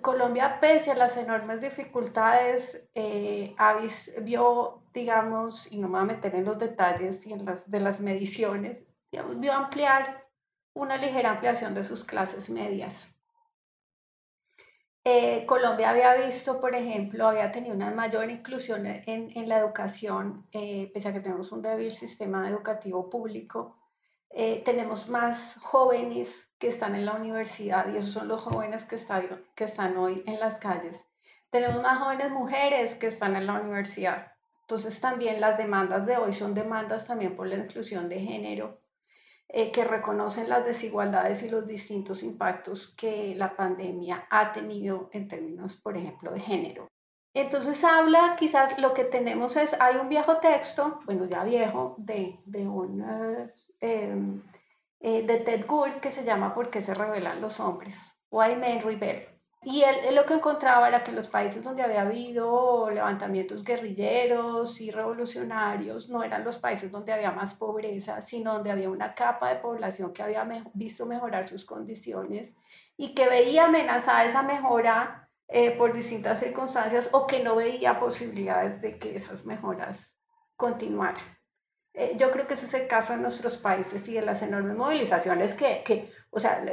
Colombia, 0.00 0.58
pese 0.60 0.90
a 0.90 0.94
las 0.94 1.16
enormes 1.16 1.60
dificultades, 1.60 2.88
eh, 2.94 3.54
vio, 4.22 4.82
digamos, 4.94 5.70
y 5.70 5.78
no 5.78 5.88
me 5.88 5.98
voy 5.98 6.02
a 6.02 6.14
meter 6.14 6.34
en 6.34 6.44
los 6.44 6.58
detalles 6.58 7.26
y 7.26 7.32
en 7.32 7.44
las, 7.44 7.68
de 7.70 7.80
las 7.80 8.00
mediciones, 8.00 8.82
digamos, 9.10 9.38
vio 9.38 9.52
ampliar 9.52 10.26
una 10.74 10.96
ligera 10.96 11.30
ampliación 11.30 11.74
de 11.74 11.84
sus 11.84 12.04
clases 12.04 12.48
medias. 12.50 13.08
Eh, 15.04 15.46
Colombia 15.46 15.90
había 15.90 16.14
visto, 16.14 16.60
por 16.60 16.74
ejemplo, 16.74 17.26
había 17.26 17.50
tenido 17.50 17.74
una 17.74 17.90
mayor 17.90 18.30
inclusión 18.30 18.84
en, 18.86 19.30
en 19.34 19.48
la 19.48 19.58
educación, 19.58 20.46
eh, 20.52 20.90
pese 20.92 21.08
a 21.08 21.12
que 21.12 21.20
tenemos 21.20 21.50
un 21.50 21.62
débil 21.62 21.90
sistema 21.90 22.48
educativo 22.48 23.08
público, 23.08 23.76
eh, 24.30 24.62
tenemos 24.64 25.08
más 25.08 25.56
jóvenes 25.56 26.48
que 26.58 26.68
están 26.68 26.94
en 26.94 27.06
la 27.06 27.14
universidad 27.14 27.88
y 27.88 27.96
esos 27.96 28.12
son 28.12 28.28
los 28.28 28.40
jóvenes 28.42 28.84
que 28.84 28.96
están, 28.96 29.44
que 29.54 29.64
están 29.64 29.96
hoy 29.96 30.22
en 30.26 30.38
las 30.38 30.56
calles. 30.56 31.04
Tenemos 31.50 31.82
más 31.82 31.98
jóvenes 31.98 32.30
mujeres 32.30 32.94
que 32.94 33.06
están 33.06 33.36
en 33.36 33.46
la 33.46 33.54
universidad. 33.54 34.32
Entonces 34.62 35.00
también 35.00 35.40
las 35.40 35.56
demandas 35.56 36.04
de 36.04 36.18
hoy 36.18 36.34
son 36.34 36.52
demandas 36.52 37.06
también 37.06 37.36
por 37.36 37.46
la 37.46 37.56
inclusión 37.56 38.08
de 38.10 38.20
género, 38.20 38.82
eh, 39.48 39.72
que 39.72 39.84
reconocen 39.84 40.50
las 40.50 40.66
desigualdades 40.66 41.42
y 41.42 41.48
los 41.48 41.66
distintos 41.66 42.22
impactos 42.22 42.94
que 42.94 43.34
la 43.34 43.56
pandemia 43.56 44.26
ha 44.30 44.52
tenido 44.52 45.08
en 45.12 45.26
términos, 45.26 45.76
por 45.76 45.96
ejemplo, 45.96 46.32
de 46.32 46.40
género. 46.40 46.86
Entonces 47.32 47.82
habla, 47.82 48.36
quizás 48.38 48.78
lo 48.78 48.92
que 48.92 49.04
tenemos 49.04 49.56
es, 49.56 49.74
hay 49.80 49.96
un 49.96 50.10
viejo 50.10 50.36
texto, 50.38 51.00
bueno, 51.06 51.24
ya 51.24 51.44
viejo, 51.44 51.94
de, 51.98 52.40
de 52.44 52.68
un 52.68 53.02
Em, 53.02 53.50
eh, 53.80 54.42
de 55.00 55.38
Ted 55.40 55.66
Gould 55.66 56.00
que 56.00 56.10
se 56.10 56.22
llama 56.22 56.54
¿Por 56.54 56.70
qué 56.70 56.82
se 56.82 56.94
rebelan 56.94 57.40
los 57.40 57.60
hombres? 57.60 58.14
Why 58.30 58.56
Men 58.56 58.82
Rebel. 58.82 59.38
Y 59.62 59.82
él, 59.82 60.14
lo 60.14 60.24
que 60.24 60.34
encontraba 60.34 60.86
era 60.86 61.02
que 61.02 61.10
los 61.10 61.28
países 61.28 61.64
donde 61.64 61.82
había 61.82 62.02
habido 62.02 62.90
levantamientos 62.90 63.64
guerrilleros 63.64 64.80
y 64.80 64.92
revolucionarios 64.92 66.08
no 66.08 66.22
eran 66.22 66.44
los 66.44 66.58
países 66.58 66.92
donde 66.92 67.12
había 67.12 67.32
más 67.32 67.54
pobreza, 67.54 68.20
sino 68.20 68.54
donde 68.54 68.70
había 68.70 68.88
una 68.88 69.14
capa 69.14 69.48
de 69.48 69.56
población 69.56 70.12
que 70.12 70.22
había 70.22 70.46
visto 70.74 71.06
mejorar 71.06 71.48
sus 71.48 71.64
condiciones 71.64 72.54
y 72.96 73.14
que 73.14 73.28
veía 73.28 73.64
amenazada 73.64 74.24
esa 74.24 74.42
mejora 74.42 75.28
eh, 75.48 75.72
por 75.72 75.92
distintas 75.92 76.38
circunstancias 76.38 77.08
o 77.12 77.26
que 77.26 77.42
no 77.42 77.56
veía 77.56 77.98
posibilidades 77.98 78.80
de 78.80 78.98
que 78.98 79.16
esas 79.16 79.44
mejoras 79.44 80.14
continuaran. 80.56 81.37
Eh, 81.98 82.14
yo 82.16 82.30
creo 82.30 82.46
que 82.46 82.54
ese 82.54 82.66
es 82.66 82.74
el 82.74 82.86
caso 82.86 83.12
en 83.12 83.22
nuestros 83.22 83.58
países 83.58 84.06
y 84.08 84.14
de 84.14 84.22
las 84.22 84.40
enormes 84.42 84.76
movilizaciones 84.76 85.54
que, 85.54 85.82
que 85.84 86.12
o 86.30 86.38
sea, 86.38 86.64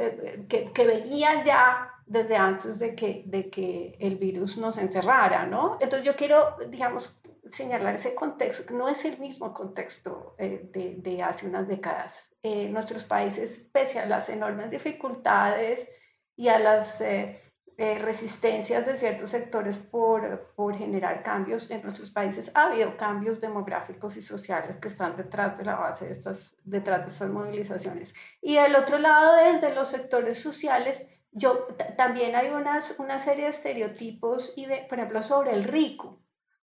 que, 0.48 0.72
que, 0.72 0.86
venían 0.86 1.42
ya 1.42 1.90
desde 2.06 2.36
antes 2.36 2.78
de 2.78 2.94
que, 2.94 3.24
de 3.26 3.50
que 3.50 3.96
el 3.98 4.16
virus 4.16 4.56
nos 4.56 4.78
encerrara, 4.78 5.44
¿no? 5.44 5.78
Entonces 5.80 6.06
yo 6.06 6.14
quiero, 6.14 6.56
digamos, 6.68 7.20
señalar 7.50 7.96
ese 7.96 8.14
contexto, 8.14 8.66
que 8.66 8.74
no 8.74 8.88
es 8.88 9.04
el 9.04 9.18
mismo 9.18 9.52
contexto 9.52 10.34
eh, 10.38 10.68
de, 10.72 10.94
de, 10.98 11.22
hace 11.22 11.46
unas 11.46 11.66
décadas. 11.66 12.30
Eh, 12.42 12.68
nuestros 12.68 13.04
países, 13.04 13.58
pese 13.72 13.98
a 13.98 14.06
las 14.06 14.28
enormes 14.28 14.70
dificultades 14.70 15.88
y 16.36 16.48
a 16.48 16.58
las 16.58 17.00
eh, 17.00 17.40
resistencias 17.76 18.86
de 18.86 18.96
ciertos 18.96 19.30
sectores 19.30 19.78
por, 19.78 20.52
por, 20.56 20.76
generar 20.76 21.22
cambios 21.22 21.70
en 21.70 21.82
nuestros 21.82 22.10
países. 22.10 22.50
Ha 22.54 22.68
habido 22.68 22.96
cambios 22.96 23.38
demográficos 23.38 24.16
y 24.16 24.22
sociales 24.22 24.76
que 24.76 24.88
están 24.88 25.16
detrás 25.16 25.58
de 25.58 25.64
la 25.64 25.76
base 25.76 26.06
de 26.06 26.12
estas, 26.12 26.54
detrás 26.64 27.02
de 27.04 27.12
estas 27.12 27.28
movilizaciones. 27.28 28.14
Y 28.40 28.56
del 28.56 28.76
otro 28.76 28.98
lado, 28.98 29.36
desde 29.36 29.74
los 29.74 29.88
sectores 29.88 30.38
sociales, 30.40 31.06
yo, 31.32 31.66
también 31.98 32.34
hay 32.34 32.48
unas, 32.48 32.98
una 32.98 33.18
serie 33.18 33.44
de 33.44 33.50
estereotipos, 33.50 34.54
y 34.56 34.64
de, 34.64 34.86
por 34.88 34.98
ejemplo, 34.98 35.22
sobre 35.22 35.52
el 35.52 35.64
rico. 35.64 36.22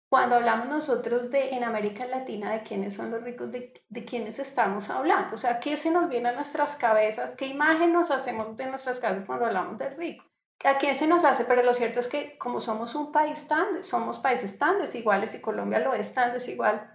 Cuando 0.10 0.36
hablamos 0.36 0.68
nosotros 0.68 1.30
de, 1.30 1.52
en 1.52 1.64
América 1.64 2.06
Latina 2.06 2.52
de 2.52 2.64
quiénes 2.64 2.96
son 2.96 3.12
los 3.12 3.24
ricos, 3.24 3.52
de, 3.52 3.74
de 3.88 4.06
quiénes 4.06 4.40
estamos 4.40 4.90
hablando. 4.90 5.36
O 5.36 5.38
sea, 5.38 5.60
¿qué 5.60 5.78
se 5.78 5.92
nos 5.92 6.10
viene 6.10 6.30
a 6.30 6.34
nuestras 6.34 6.76
cabezas? 6.76 7.36
¿Qué 7.36 7.46
imagen 7.46 7.94
nos 7.94 8.10
hacemos 8.10 8.58
de 8.58 8.66
nuestras 8.66 9.00
cabezas 9.00 9.26
cuando 9.26 9.46
hablamos 9.46 9.78
del 9.78 9.96
rico? 9.96 10.33
¿A 10.64 10.78
quién 10.78 10.96
se 10.96 11.08
nos 11.08 11.26
hace? 11.26 11.44
Pero 11.46 11.62
lo 11.62 11.74
cierto 11.74 12.00
es 12.00 12.08
que 12.08 12.38
como 12.38 12.62
somos 12.62 12.96
un 12.96 13.12
país 13.12 13.48
tan, 13.48 13.84
somos 13.84 14.20
países 14.20 14.58
tan 14.58 14.80
desiguales 14.80 15.36
y 15.36 15.42
Colombia 15.42 15.80
lo 15.80 15.94
es 15.94 16.14
tan 16.14 16.32
desigual, 16.34 16.90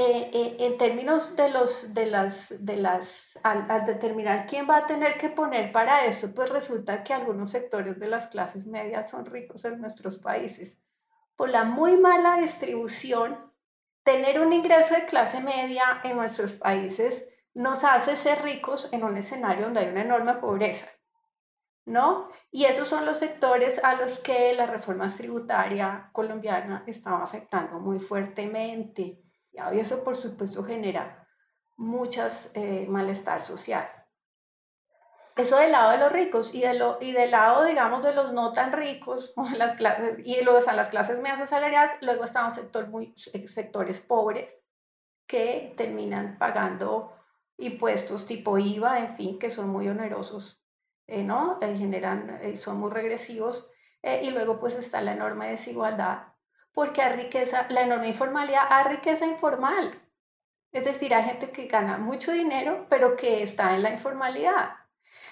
eh, 0.00 0.30
eh, 0.32 0.56
en 0.60 0.78
términos 0.78 1.34
de 1.34 1.50
los, 1.50 1.92
de 1.92 2.06
las, 2.06 2.54
de 2.64 2.76
las, 2.76 3.36
al, 3.42 3.84
determinar 3.84 4.46
quién 4.46 4.70
va 4.70 4.76
a 4.76 4.86
tener 4.86 5.18
que 5.18 5.28
poner 5.28 5.72
para 5.72 6.04
eso, 6.04 6.32
pues 6.32 6.50
resulta 6.50 7.02
que 7.02 7.12
algunos 7.12 7.50
sectores 7.50 7.98
de 7.98 8.06
las 8.06 8.28
clases 8.28 8.64
medias 8.68 9.10
son 9.10 9.26
ricos 9.26 9.64
en 9.64 9.80
nuestros 9.80 10.18
países. 10.18 10.78
Por 11.34 11.50
la 11.50 11.64
muy 11.64 11.96
mala 11.96 12.36
distribución, 12.36 13.52
tener 14.04 14.38
un 14.38 14.52
ingreso 14.52 14.94
de 14.94 15.06
clase 15.06 15.40
media 15.40 16.00
en 16.04 16.16
nuestros 16.16 16.52
países 16.52 17.26
nos 17.54 17.82
hace 17.82 18.14
ser 18.14 18.42
ricos 18.42 18.88
en 18.92 19.02
un 19.02 19.16
escenario 19.16 19.64
donde 19.64 19.80
hay 19.80 19.88
una 19.88 20.02
enorme 20.02 20.34
pobreza. 20.34 20.86
¿No? 21.88 22.28
Y 22.50 22.66
esos 22.66 22.86
son 22.86 23.06
los 23.06 23.18
sectores 23.18 23.82
a 23.82 23.94
los 23.94 24.18
que 24.20 24.52
la 24.54 24.66
reforma 24.66 25.08
tributaria 25.08 26.10
colombiana 26.12 26.84
estaba 26.86 27.22
afectando 27.22 27.80
muy 27.80 27.98
fuertemente. 27.98 29.22
Y 29.72 29.78
eso, 29.78 30.04
por 30.04 30.16
supuesto, 30.16 30.62
genera 30.62 31.26
muchas 31.76 32.50
eh, 32.54 32.86
malestar 32.88 33.44
social. 33.44 33.88
Eso 35.36 35.56
del 35.56 35.70
lado 35.70 35.92
de 35.92 35.98
los 35.98 36.12
ricos 36.12 36.54
y, 36.54 36.62
de 36.62 36.74
lo, 36.74 36.98
y 37.00 37.12
del 37.12 37.30
lado, 37.30 37.64
digamos, 37.64 38.02
de 38.02 38.12
los 38.12 38.32
no 38.32 38.52
tan 38.52 38.72
ricos, 38.72 39.32
las 39.56 39.76
clases, 39.76 40.26
y 40.26 40.42
luego 40.42 40.58
están 40.58 40.76
las 40.76 40.88
clases 40.88 41.20
medias 41.20 41.40
asalariadas, 41.40 41.96
luego 42.00 42.24
están 42.24 42.52
sector 42.52 42.88
muy, 42.88 43.14
sectores 43.16 44.00
pobres 44.00 44.64
que 45.26 45.74
terminan 45.76 46.38
pagando 46.38 47.12
impuestos 47.56 48.26
tipo 48.26 48.58
IVA, 48.58 48.98
en 48.98 49.14
fin, 49.14 49.38
que 49.38 49.50
son 49.50 49.68
muy 49.68 49.88
onerosos, 49.88 50.60
eh, 51.08 51.24
¿no? 51.24 51.58
Eh, 51.62 51.74
generan, 51.76 52.38
eh, 52.42 52.56
son 52.56 52.78
muy 52.78 52.90
regresivos. 52.90 53.70
y 54.22 54.30
luego 54.30 54.60
pues 54.60 54.74
está 54.76 55.00
la 55.02 55.12
enorme 55.12 55.50
desigualdad, 55.50 56.28
porque 56.72 57.02
hay 57.02 57.16
riqueza, 57.16 57.66
la 57.68 57.82
enorme 57.82 58.08
informalidad, 58.08 58.62
hay 58.70 58.84
riqueza 58.96 59.26
informal. 59.26 60.00
Es 60.72 60.84
decir, 60.84 61.12
hay 61.14 61.24
gente 61.24 61.50
que 61.50 61.66
gana 61.66 61.98
mucho 61.98 62.32
dinero, 62.32 62.86
pero 62.88 63.16
que 63.16 63.42
está 63.42 63.74
en 63.74 63.82
la 63.82 63.90
informalidad. 63.90 64.76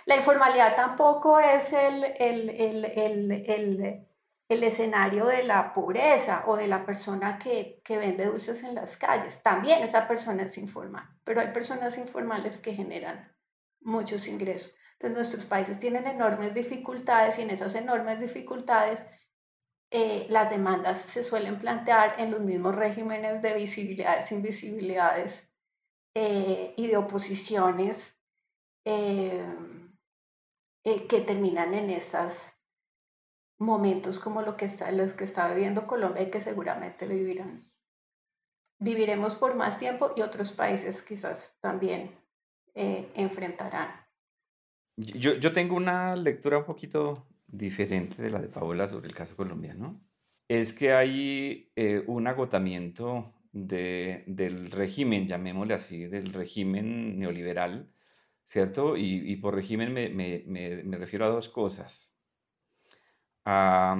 La 0.06 0.16
informalidad 0.16 0.75
tampoco 0.76 1.38
es 1.40 1.73
el, 1.73 2.04
el, 2.18 4.09
escenario 4.49 5.26
de 5.26 5.42
la 5.45 5.73
pobreza 5.73 6.45
o 6.47 6.56
de 6.56 6.66
la 6.66 6.85
persona 6.85 7.38
que, 7.38 7.80
que, 7.85 7.99
vende 7.99 8.26
dulces 8.26 8.62
en 8.64 8.75
las 8.75 8.97
calles. 8.97 9.42
También 9.42 9.83
esa 9.83 10.09
persona 10.09 10.42
es 10.45 10.59
informal, 10.59 11.09
pero 11.25 11.40
hay 11.40 11.49
personas 11.52 11.97
informales 11.99 12.59
que 12.61 12.75
generan 12.75 13.33
muchos 13.80 14.26
ingresos. 14.28 14.73
Entonces 14.99 15.17
nuestros 15.17 15.45
países 15.45 15.79
tienen 15.79 16.07
enormes 16.07 16.55
dificultades 16.55 17.38
y 17.38 17.43
en 17.43 17.50
esas 17.50 17.75
enormes 17.75 18.19
dificultades 18.19 19.03
eh, 19.91 20.26
las 20.31 20.50
demandas 20.50 21.00
se 21.03 21.23
suelen 21.23 21.59
plantear 21.59 22.19
en 22.19 22.31
los 22.31 22.41
mismos 22.41 22.75
regímenes 22.75 23.41
de 23.43 23.55
visibilidades, 23.55 24.33
invisibilidades 24.33 25.49
eh, 26.15 26.75
y 26.76 26.87
de 26.88 26.97
oposiciones. 26.97 28.15
Eh, 28.88 29.45
que 31.09 31.21
terminan 31.21 31.75
en 31.75 31.91
esos 31.91 32.53
momentos 33.59 34.21
como 34.21 34.43
lo 34.43 34.57
que 34.57 34.67
está, 34.67 34.93
los 34.93 35.15
que 35.15 35.25
está 35.25 35.53
viviendo 35.53 35.88
Colombia 35.88 36.23
y 36.23 36.31
que 36.31 36.41
seguramente 36.41 37.09
vivirán. 37.09 37.69
Viviremos 38.79 39.35
por 39.35 39.57
más 39.57 39.79
tiempo 39.79 40.12
y 40.15 40.23
otros 40.23 40.53
países 40.53 41.03
quizás 41.03 41.59
también 41.61 42.17
enfrentarán. 42.75 44.06
Yo, 44.97 45.35
yo 45.35 45.53
tengo 45.53 45.76
una 45.76 46.17
lectura 46.17 46.59
un 46.59 46.65
poquito 46.65 47.26
diferente 47.47 48.23
de 48.23 48.31
la 48.31 48.41
de 48.41 48.49
Paola 48.49 48.88
sobre 48.88 49.09
el 49.09 49.15
caso 49.15 49.37
colombiano. 49.37 50.00
Es 50.49 50.73
que 50.73 50.93
hay 50.93 51.71
eh, 51.76 52.03
un 52.07 52.26
agotamiento 52.26 53.35
de, 53.53 54.25
del 54.26 54.71
régimen, 54.71 55.26
llamémosle 55.26 55.75
así, 55.75 56.07
del 56.07 56.33
régimen 56.33 57.19
neoliberal, 57.19 57.91
¿cierto? 58.45 58.97
Y, 58.97 59.37
por 59.37 59.55
régimen 59.55 59.93
me, 59.93 60.99
refiero 60.99 61.26
a 61.26 61.31
dos 61.31 61.49
cosas. 61.49 62.15
A, 63.45 63.97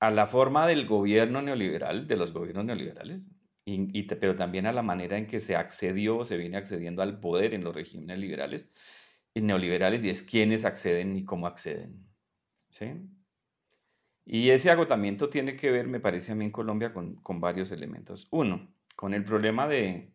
la 0.00 0.26
forma 0.26 0.66
del 0.66 0.86
gobierno 0.86 1.40
neoliberal, 1.40 2.06
de 2.06 2.16
los 2.16 2.32
gobiernos 2.32 2.66
neoliberales, 2.66 3.30
y, 3.64 4.02
pero 4.02 4.36
también 4.36 4.66
a 4.66 4.72
la 4.72 4.82
manera 4.82 5.16
en 5.16 5.26
que 5.26 5.40
se 5.40 5.56
accedió, 5.56 6.24
se 6.24 6.36
viene 6.36 6.58
accediendo 6.58 7.00
al 7.00 7.20
poder 7.20 7.54
en 7.54 7.64
los 7.64 7.74
regímenes 7.74 8.18
liberales, 8.18 8.68
y 8.68 9.03
neoliberales, 9.42 10.04
y 10.04 10.10
es 10.10 10.22
quiénes 10.22 10.64
acceden 10.64 11.16
y 11.16 11.24
cómo 11.24 11.46
acceden. 11.46 12.06
¿sí? 12.68 12.92
Y 14.24 14.50
ese 14.50 14.70
agotamiento 14.70 15.28
tiene 15.28 15.56
que 15.56 15.70
ver, 15.70 15.86
me 15.86 16.00
parece 16.00 16.32
a 16.32 16.34
mí, 16.34 16.44
en 16.46 16.50
Colombia 16.50 16.92
con, 16.92 17.16
con 17.16 17.40
varios 17.40 17.72
elementos. 17.72 18.28
Uno, 18.30 18.74
con 18.96 19.12
el 19.14 19.24
problema 19.24 19.68
de, 19.68 20.14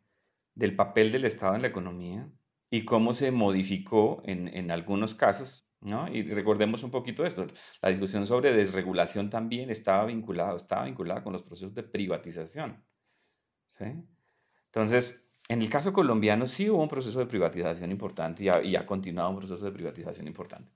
del 0.56 0.76
papel 0.76 1.12
del 1.12 1.26
Estado 1.26 1.56
en 1.56 1.62
la 1.62 1.68
economía, 1.68 2.30
y 2.72 2.86
cómo 2.86 3.14
se 3.14 3.32
modificó 3.32 4.22
en, 4.26 4.48
en 4.48 4.72
algunos 4.72 5.16
casos, 5.16 5.68
¿no? 5.82 6.08
Y 6.14 6.24
recordemos 6.24 6.84
un 6.84 6.92
poquito 6.92 7.26
esto, 7.26 7.48
la 7.82 7.90
discusión 7.90 8.26
sobre 8.26 8.54
desregulación 8.54 9.30
también 9.30 9.70
estaba 9.70 10.06
vinculada, 10.06 10.56
estaba 10.56 10.86
vinculada 10.86 11.24
con 11.24 11.34
los 11.34 11.44
procesos 11.44 11.74
de 11.74 11.84
privatización, 11.84 12.84
¿sí? 13.68 13.86
Entonces, 14.66 15.29
en 15.50 15.64
el 15.64 15.70
caso 15.70 15.92
colombiano 15.92 16.46
sí 16.46 16.70
hubo 16.70 16.82
un 16.82 16.88
proceso 16.88 17.20
de 17.20 17.26
privatización 17.26 17.92
importante 17.92 18.44
y 18.64 18.76
ha, 18.76 18.86
continuado 18.86 19.32
un 19.32 19.38
proceso 19.38 19.66
de 19.66 19.72
privatización 19.72 20.28
importante. 20.28 20.72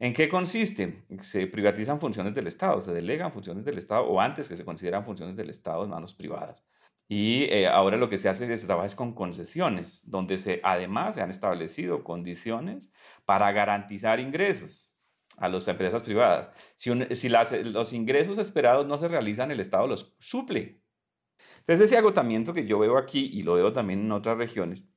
¿En 0.00 0.12
qué 0.12 0.28
consiste? 0.28 1.04
Se 1.20 1.46
privatizan 1.46 2.00
funciones 2.00 2.34
del 2.34 2.48
Estado, 2.48 2.80
se 2.80 2.92
delegan 2.92 3.32
funciones 3.32 3.64
del 3.64 3.78
Estado 3.78 4.02
o 4.02 4.20
antes 4.20 4.48
que 4.48 4.56
se 4.56 4.64
consideran 4.64 5.04
funciones 5.04 5.36
del 5.36 5.48
Estado 5.48 5.84
en 5.84 5.90
manos 5.90 6.12
privadas. 6.12 6.66
Y 7.06 7.44
eh, 7.44 7.68
ahora 7.68 7.96
lo 7.96 8.08
que 8.08 8.16
se 8.16 8.28
hace 8.28 8.52
es 8.52 8.62
se 8.62 8.66
trabaja 8.66 8.96
con 8.96 9.14
concesiones, 9.14 10.02
donde 10.10 10.60
además 10.64 11.14
se 11.14 11.22
han 11.22 11.30
establecido 11.30 12.02
condiciones 12.02 12.90
para 13.24 13.52
garantizar 13.52 14.18
ingresos 14.18 14.92
a 15.36 15.48
las 15.48 15.68
empresas 15.68 16.02
privadas. 16.02 16.50
Si 16.76 16.90
los 16.90 17.92
ingresos 17.92 18.38
esperados 18.38 18.86
no 18.86 18.98
se 18.98 19.06
realizan, 19.06 19.52
el 19.52 19.60
Estado 19.60 19.86
los 19.86 20.16
suple. 20.18 20.83
Entonces 21.66 21.90
ese 21.90 21.98
agotamiento 21.98 22.52
que 22.52 22.66
yo 22.66 22.78
veo 22.78 22.98
aquí 22.98 23.30
y 23.32 23.42
lo 23.42 23.54
veo 23.54 23.72
también 23.72 24.00
en 24.00 24.12
otras 24.12 24.36
regiones, 24.38 24.88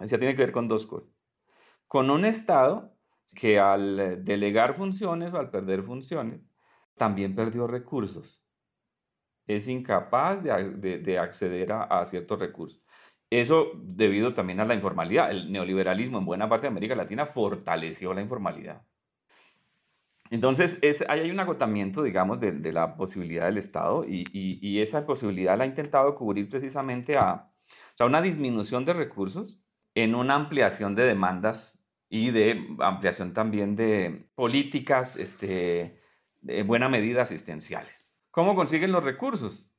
ya 0.00 0.18
tiene 0.18 0.34
que 0.34 0.42
ver 0.42 0.52
con 0.52 0.68
dos 0.68 0.86
cosas. 0.86 1.10
Con 1.86 2.10
un 2.10 2.24
Estado 2.24 2.96
que 3.36 3.58
al 3.60 4.24
delegar 4.24 4.76
funciones 4.76 5.32
o 5.32 5.38
al 5.38 5.50
perder 5.50 5.82
funciones, 5.84 6.40
también 6.96 7.34
perdió 7.34 7.66
recursos 7.66 8.42
es 9.46 9.68
incapaz 9.68 10.42
de, 10.42 11.18
acceder 11.18 11.72
a, 11.72 12.04
ciertos 12.04 12.38
recursos. 12.38 12.80
Eso 13.30 13.72
debido 13.76 14.34
también 14.34 14.60
a 14.60 14.64
la 14.64 14.74
informalidad. 14.74 15.30
El 15.30 15.50
neoliberalismo 15.50 16.18
en 16.18 16.26
buena 16.26 16.48
parte 16.48 16.66
de 16.66 16.68
América 16.68 16.94
Latina 16.94 17.26
fortaleció 17.26 18.12
la 18.14 18.20
informalidad. 18.20 18.82
Entonces, 20.32 20.78
es, 20.80 21.04
hay 21.10 21.30
un 21.30 21.38
agotamiento, 21.40 22.02
digamos, 22.02 22.40
de, 22.40 22.72
la 22.72 22.96
posibilidad 22.96 23.44
del 23.44 23.58
Estado 23.58 24.06
y, 24.08 24.80
esa 24.80 25.04
posibilidad 25.04 25.58
la 25.58 25.64
ha 25.64 25.66
intentado 25.66 26.14
cubrir 26.14 26.48
precisamente 26.48 27.18
a 27.18 27.52
una 28.00 28.22
disminución 28.22 28.86
de 28.86 28.94
recursos 28.94 29.60
en 29.94 30.14
una 30.14 30.34
ampliación 30.34 30.94
de 30.94 31.04
demandas 31.04 31.84
y 32.08 32.30
de 32.30 32.66
ampliación 32.80 33.34
también 33.34 33.76
de 33.76 34.26
políticas 34.34 35.16
este, 35.16 35.98
de 36.40 36.62
buena 36.62 36.88
medida 36.88 37.22
asistenciales. 37.22 38.16
¿Cómo 38.30 38.54
consiguen 38.54 38.90
los 38.90 39.04
recursos? 39.04 39.70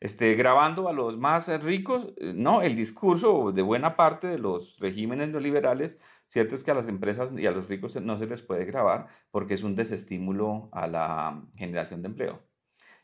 Este, 0.00 0.34
grabando 0.34 0.88
a 0.88 0.92
los 0.92 1.16
más 1.16 1.48
ricos, 1.62 2.12
eh, 2.18 2.32
no, 2.34 2.62
el 2.62 2.76
discurso 2.76 3.50
de 3.52 3.62
buena 3.62 3.96
parte 3.96 4.28
de 4.28 4.38
los 4.38 4.78
regímenes 4.78 5.30
neoliberales, 5.30 6.00
cierto 6.26 6.54
es 6.54 6.62
que 6.62 6.70
a 6.70 6.74
las 6.74 6.88
empresas 6.88 7.32
y 7.36 7.46
a 7.46 7.50
los 7.50 7.68
ricos 7.68 8.00
no 8.00 8.16
se 8.18 8.26
les 8.26 8.42
puede 8.42 8.64
grabar 8.64 9.08
porque 9.32 9.54
es 9.54 9.64
un 9.64 9.74
desestímulo 9.74 10.68
a 10.72 10.86
la 10.86 11.42
generación 11.56 12.02
de 12.02 12.08
empleo. 12.08 12.42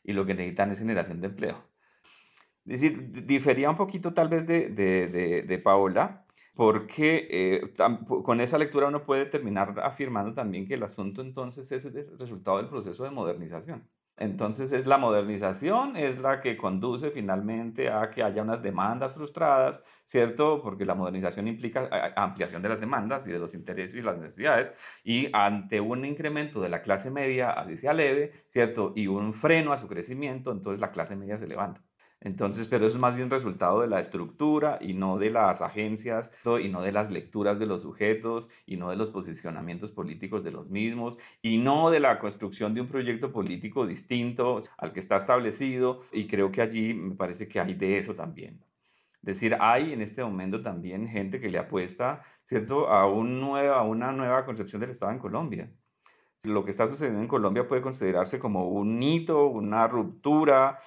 Y 0.05 0.13
lo 0.13 0.25
que 0.27 0.35
necesitan 0.35 0.71
es 0.71 0.79
generación 0.79 1.21
de 1.21 1.29
empleo. 1.29 1.65
Es 2.67 2.81
decir, 2.81 3.27
difería 3.27 3.69
un 3.71 3.77
poquito 3.77 4.13
tal 4.15 4.29
vez 4.29 4.47
de, 4.47 4.71
de, 4.71 5.59
Paola, 5.59 6.27
porque 6.55 7.29
eh, 7.31 7.73
con 8.25 8.41
esa 8.41 8.59
lectura 8.59 8.89
uno 8.89 9.05
puede 9.05 9.27
terminar 9.27 9.75
afirmando 9.83 10.33
también 10.35 10.67
que 10.67 10.75
el 10.75 10.83
asunto 10.83 11.21
entonces 11.23 11.71
es 11.73 11.85
el 11.87 12.19
resultado 12.19 12.59
del 12.59 12.69
proceso 12.69 13.05
de 13.05 13.11
modernización. 13.11 13.89
Entonces 14.17 14.71
es 14.73 14.87
la 14.87 14.97
modernización, 14.97 15.97
es 15.97 16.21
la 16.21 16.41
que 16.41 16.57
conduce 16.57 17.11
finalmente 17.11 17.91
a 17.91 18.11
que 18.11 18.23
haya 18.23 18.43
unas 18.43 18.63
demandas 18.63 19.15
frustradas, 19.15 19.85
¿cierto? 20.05 20.63
Porque 20.63 20.85
la 20.85 20.95
modernización 20.95 21.49
implica 21.49 21.89
ampliación 22.17 22.63
de 22.63 22.69
las 22.69 22.81
demandas 22.81 23.27
y 23.27 23.33
de 23.33 23.41
los 23.41 23.55
intereses 23.55 23.97
y 23.97 24.03
las 24.03 24.17
necesidades, 24.19 24.73
y 25.03 25.29
ante 25.33 25.81
un 25.81 26.05
incremento 26.05 26.61
de 26.61 26.69
la 26.69 26.81
clase 26.83 27.11
media, 27.11 27.51
así 27.51 27.77
sea 27.77 27.93
leve, 27.93 28.33
¿cierto? 28.49 28.93
Y 28.95 29.09
un 29.09 29.33
freno 29.33 29.73
a 29.73 29.77
su 29.77 29.89
crecimiento, 29.89 30.53
entonces 30.53 30.81
la 30.81 30.91
clase 30.93 31.17
media 31.17 31.37
se 31.37 31.49
levanta. 31.49 31.83
Entonces, 32.25 32.69
pero 32.69 32.87
eso 32.87 32.97
es 32.97 33.01
más 33.01 33.15
bien 33.15 33.29
resultado 33.29 33.83
de 33.83 33.87
la 33.87 34.01
estructura 34.01 34.79
y 34.81 34.95
no 34.95 35.19
de 35.19 35.29
las 35.29 35.61
agencias 35.61 36.33
y 36.61 36.69
no 36.71 36.81
de 36.81 36.91
las 36.91 37.11
lecturas 37.11 37.59
de 37.59 37.67
los 37.67 37.83
sujetos 37.83 38.49
y 38.67 38.79
no 38.79 38.89
de 38.89 38.97
los 38.97 39.11
posicionamientos 39.11 39.93
políticos 39.93 40.43
de 40.43 40.51
los 40.51 40.71
mismos 40.71 41.19
y 41.43 41.59
no 41.59 41.91
de 41.91 42.01
la 42.01 42.19
construcción 42.19 42.75
de 42.75 42.81
un 42.81 42.89
proyecto 42.89 43.31
político 43.31 43.87
distinto 43.87 44.59
al 44.79 44.93
que 44.93 45.01
está 45.01 45.17
establecido 45.17 46.01
y 46.13 46.27
creo 46.27 46.51
que 46.51 46.63
allí 46.63 46.95
me 46.95 47.15
parece 47.15 47.47
que 47.47 47.61
hay 47.61 47.75
de 47.75 47.99
eso 47.99 48.15
también. 48.15 48.65
Es 49.17 49.27
decir, 49.27 49.57
hay 49.61 49.93
en 49.93 50.01
este 50.01 50.25
momento 50.25 50.63
también 50.63 51.09
gente 51.09 51.41
que 51.41 51.51
le 51.51 51.59
apuesta, 51.59 52.23
¿cierto?, 52.43 52.89
a, 52.89 53.07
un 53.07 53.41
nueva, 53.41 53.79
a 53.79 53.83
una 53.83 54.13
nueva 54.13 54.47
concepción 54.47 54.81
del 54.81 54.91
Estado 54.91 55.13
en 55.13 55.19
Colombia. 55.19 55.71
Lo 56.45 56.65
que 56.65 56.71
está 56.71 56.87
sucediendo 56.87 57.23
en 57.23 57.29
Colombia 57.29 57.67
puede 57.67 57.81
considerarse 57.81 58.39
como 58.39 58.69
un 58.69 59.03
hito, 59.03 59.47
una 59.47 59.89
ruptura, 59.89 60.79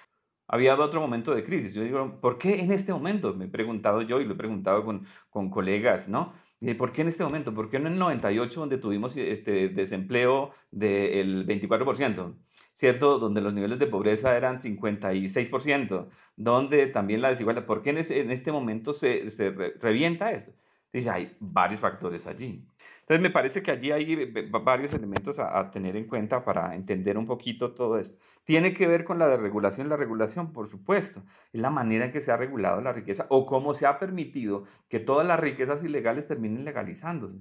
había 0.48 0.76
otro 0.76 1.02
momento 1.02 1.36
de 1.36 1.44
crisis. 1.44 1.74
Yo 1.74 1.84
digo, 1.84 2.20
¿por 2.22 2.38
qué 2.38 2.62
en 2.62 2.72
este 2.72 2.94
momento? 2.94 3.34
Me 3.34 3.46
he 3.46 3.48
preguntado 3.50 4.02
yo 4.02 4.22
y 4.22 4.26
lo 4.26 4.34
he 4.34 4.38
preguntado 4.38 4.84
con, 4.86 5.06
con 5.30 5.50
colegas, 5.50 6.10
¿no? 6.10 6.32
¿Por 6.78 6.92
qué 6.92 7.02
en 7.02 7.10
este 7.10 7.24
momento? 7.24 7.54
¿Por 7.54 7.70
qué 7.70 7.80
no 7.80 7.88
en 7.88 7.94
el 7.94 8.00
98 8.00 8.60
donde 8.60 8.78
tuvimos 8.78 9.16
este 9.18 9.70
desempleo 9.70 10.52
del 10.72 11.46
24%? 11.46 12.36
¿Cierto? 12.74 13.20
Donde 13.20 13.42
los 13.42 13.54
niveles 13.54 13.80
de 13.80 13.88
pobreza 13.88 14.36
eran 14.38 14.58
56%, 14.58 16.08
donde 16.36 16.88
también 16.88 17.22
la 17.22 17.30
desigualdad, 17.30 17.66
¿por 17.66 17.82
qué 17.82 17.90
en, 17.92 17.98
en 17.98 18.32
este 18.32 18.52
momento 18.52 18.94
se, 18.94 19.30
se 19.30 19.52
revienta 19.52 20.32
esto? 20.32 20.54
Dice, 20.92 21.10
hay 21.10 21.36
varios 21.40 21.80
factores 21.80 22.28
allí. 22.28 22.66
Entonces, 23.08 23.24
me 23.24 23.30
parece 23.30 23.64
que 23.64 23.72
allí 23.72 23.90
hay 23.90 24.34
varios 24.52 24.94
elementos 24.94 25.40
a, 25.40 25.72
tener 25.72 25.96
en 25.96 26.08
cuenta 26.08 26.44
para 26.44 26.76
entender 26.76 27.18
un 27.18 27.26
poquito 27.26 27.74
todo 27.74 27.98
esto. 27.98 28.20
Tiene 28.44 28.74
que 28.74 28.86
ver 28.86 29.06
con 29.06 29.18
la 29.18 29.30
desregulación. 29.30 29.88
La 29.88 29.96
regulación, 29.96 30.52
por 30.52 30.68
supuesto, 30.68 31.24
es 31.54 31.62
la 31.62 31.70
manera 31.70 32.04
en 32.04 32.12
que 32.12 32.20
se 32.20 32.34
ha 32.34 32.38
regulado 32.38 32.82
la 32.82 32.92
riqueza 32.92 33.26
o 33.30 33.46
cómo 33.46 33.74
se 33.74 33.86
ha 33.86 33.98
permitido 33.98 34.66
que 34.90 35.00
todas 35.00 35.26
las 35.26 35.40
riquezas 35.40 35.86
ilegales 35.86 36.28
terminen 36.28 36.66
legalizándose. 36.66 37.40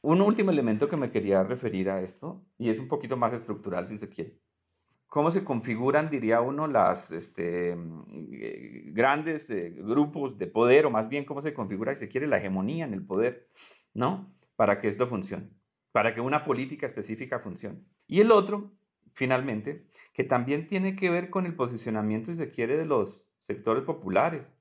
Un 0.00 0.20
último 0.20 0.50
elemento 0.50 0.88
que 0.88 0.96
me 0.96 1.12
quería 1.12 1.44
referir 1.44 1.90
a 1.90 2.02
esto, 2.02 2.44
y 2.58 2.68
es 2.68 2.80
un 2.80 2.88
poquito 2.88 3.16
más 3.16 3.32
estructural 3.32 3.86
si 3.86 3.98
se 3.98 4.08
quiere. 4.08 4.40
¿Cómo 5.06 5.30
se 5.30 5.44
configuran, 5.44 6.10
diría 6.10 6.40
uno, 6.40 6.66
las 6.66 7.12
este, 7.12 7.76
mm, 7.76 8.92
grandes 8.92 9.48
eh, 9.50 9.70
grupos 9.78 10.36
de 10.38 10.48
poder, 10.48 10.86
o 10.86 10.90
más 10.90 11.08
bien 11.08 11.24
cómo 11.24 11.40
se 11.40 11.54
configura, 11.54 11.94
si 11.94 12.00
se 12.00 12.08
quiere, 12.08 12.26
la 12.26 12.38
hegemonía 12.38 12.84
en 12.84 12.94
el 12.94 13.06
poder, 13.06 13.48
¿no? 13.94 14.34
Para 14.56 14.78
que 14.78 14.88
esto 14.88 15.06
funcione, 15.06 15.50
para 15.92 16.14
que 16.14 16.20
una 16.20 16.44
política 16.44 16.86
específica 16.86 17.38
funcione. 17.38 17.84
Y 18.06 18.20
el 18.20 18.30
otro, 18.30 18.72
finalmente, 19.12 19.86
que 20.12 20.24
también 20.24 20.66
tiene 20.66 20.96
que 20.96 21.10
ver 21.10 21.30
con 21.30 21.46
el 21.46 21.54
posicionamiento, 21.54 22.26
si 22.26 22.34
se 22.36 22.50
quiere, 22.50 22.76
de 22.76 22.86
los 22.86 23.30
sectores 23.38 23.84
populares, 23.84 24.52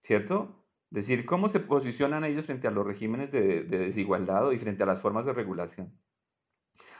¿cierto? 0.00 0.62
decir, 0.92 1.24
cómo 1.24 1.48
se 1.48 1.58
posicionan 1.58 2.24
ellos 2.24 2.46
frente 2.46 2.68
a 2.68 2.70
los 2.70 2.86
regímenes 2.86 3.32
de, 3.32 3.62
desigualdad 3.62 4.50
y 4.50 4.58
frente 4.58 4.82
a 4.82 4.86
las 4.86 5.00
formas 5.00 5.24
de 5.24 5.32
regulación. 5.32 5.90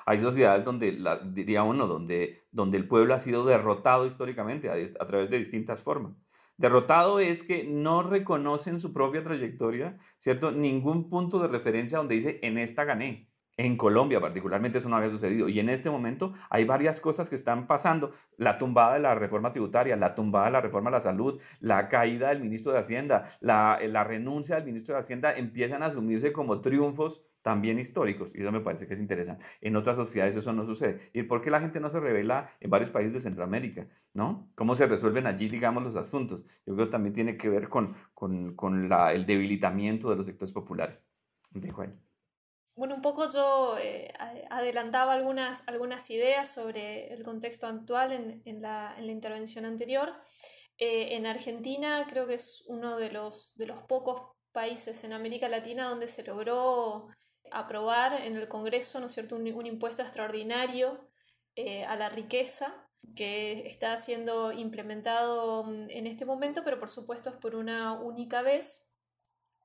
Hay 0.06 0.18
sociedades 0.18 0.64
donde, 0.64 0.98
diría 1.26 1.62
uno, 1.62 1.86
donde, 1.86 2.42
donde 2.50 2.78
el 2.78 2.88
pueblo 2.88 3.14
ha 3.14 3.18
sido 3.18 3.44
derrotado 3.44 4.06
históricamente 4.06 4.70
a, 4.70 5.06
través 5.06 5.28
de 5.28 5.38
distintas 5.38 5.82
formas. 5.82 6.14
Derrotado 6.62 7.18
es 7.18 7.42
que 7.42 7.64
no 7.64 8.04
reconocen 8.04 8.78
su 8.78 8.92
propia 8.92 9.24
trayectoria, 9.24 9.96
¿cierto? 10.16 10.52
Ningún 10.52 11.10
punto 11.10 11.40
de 11.40 11.48
referencia 11.48 11.98
donde 11.98 12.14
dice, 12.14 12.38
en 12.42 12.56
esta 12.56 12.84
gané. 12.84 13.31
En 13.56 13.76
Colombia 13.76 14.20
particularmente 14.20 14.78
eso 14.78 14.88
no 14.88 14.96
había 14.96 15.10
sucedido. 15.10 15.48
Y 15.48 15.60
en 15.60 15.68
este 15.68 15.90
momento 15.90 16.32
hay 16.48 16.64
varias 16.64 17.00
cosas 17.00 17.28
que 17.28 17.34
están 17.34 17.66
pasando. 17.66 18.12
La 18.36 18.58
tumbada 18.58 18.94
de 18.94 19.00
la 19.00 19.14
reforma 19.14 19.52
tributaria, 19.52 19.96
la 19.96 20.14
tumbada 20.14 20.46
de 20.46 20.52
la 20.52 20.60
reforma 20.60 20.88
a 20.88 20.92
la 20.92 21.00
salud, 21.00 21.40
la 21.60 21.88
caída 21.88 22.30
del 22.30 22.40
ministro 22.40 22.72
de 22.72 22.78
Hacienda, 22.78 23.24
la, 23.40 23.78
la 23.86 24.04
renuncia 24.04 24.56
del 24.56 24.64
ministro 24.64 24.94
de 24.94 25.00
Hacienda 25.00 25.34
empiezan 25.34 25.82
a 25.82 25.86
asumirse 25.86 26.32
como 26.32 26.60
triunfos 26.60 27.24
también 27.42 27.78
históricos. 27.78 28.34
Y 28.34 28.40
eso 28.40 28.52
me 28.52 28.60
parece 28.60 28.86
que 28.86 28.94
es 28.94 29.00
interesante. 29.00 29.44
En 29.60 29.76
otras 29.76 29.96
sociedades 29.96 30.36
eso 30.36 30.52
no 30.52 30.64
sucede. 30.64 31.10
¿Y 31.12 31.24
por 31.24 31.42
qué 31.42 31.50
la 31.50 31.60
gente 31.60 31.80
no 31.80 31.90
se 31.90 32.00
revela 32.00 32.48
en 32.60 32.70
varios 32.70 32.90
países 32.90 33.12
de 33.12 33.20
Centroamérica? 33.20 33.86
¿No? 34.14 34.50
¿Cómo 34.54 34.74
se 34.74 34.86
resuelven 34.86 35.26
allí, 35.26 35.48
digamos, 35.48 35.82
los 35.82 35.96
asuntos? 35.96 36.46
Yo 36.64 36.74
creo 36.74 36.86
que 36.86 36.92
también 36.92 37.12
tiene 37.12 37.36
que 37.36 37.48
ver 37.48 37.68
con, 37.68 37.94
con, 38.14 38.54
con 38.54 38.88
la, 38.88 39.12
el 39.12 39.26
debilitamiento 39.26 40.08
de 40.08 40.16
los 40.16 40.26
sectores 40.26 40.52
populares. 40.52 41.04
Dejo 41.50 41.82
ahí. 41.82 41.92
Bueno, 42.74 42.94
un 42.94 43.02
poco 43.02 43.28
yo 43.28 43.76
eh, 43.78 44.12
adelantaba 44.50 45.12
algunas, 45.12 45.68
algunas 45.68 46.08
ideas 46.10 46.52
sobre 46.52 47.12
el 47.12 47.22
contexto 47.22 47.66
actual 47.66 48.12
en, 48.12 48.42
en, 48.46 48.62
la, 48.62 48.94
en 48.96 49.06
la, 49.06 49.12
intervención 49.12 49.66
anterior. 49.66 50.14
Eh, 50.78 51.16
en 51.16 51.26
Argentina 51.26 52.06
creo 52.08 52.26
que 52.26 52.34
es 52.34 52.64
uno 52.68 52.96
de 52.96 53.10
los, 53.10 53.54
de 53.56 53.66
los 53.66 53.82
pocos 53.82 54.32
países 54.52 55.04
en 55.04 55.12
América 55.12 55.48
Latina 55.48 55.88
donde 55.88 56.08
se 56.08 56.24
logró 56.24 57.08
aprobar 57.50 58.22
en 58.22 58.36
el 58.36 58.48
Congreso 58.48 59.00
¿no 59.00 59.06
es 59.06 59.12
cierto? 59.12 59.36
Un, 59.36 59.52
un 59.52 59.66
impuesto 59.66 60.02
extraordinario 60.02 61.10
eh, 61.56 61.84
a 61.84 61.96
la 61.96 62.08
riqueza 62.08 62.88
que 63.16 63.68
está 63.68 63.96
siendo 63.98 64.52
implementado 64.52 65.64
mm, 65.64 65.90
en 65.90 66.06
este 66.06 66.24
momento, 66.24 66.62
pero 66.64 66.78
por 66.80 66.88
supuesto 66.88 67.28
es 67.30 67.36
por 67.36 67.54
una 67.54 67.92
única 67.92 68.42
vez 68.42 68.94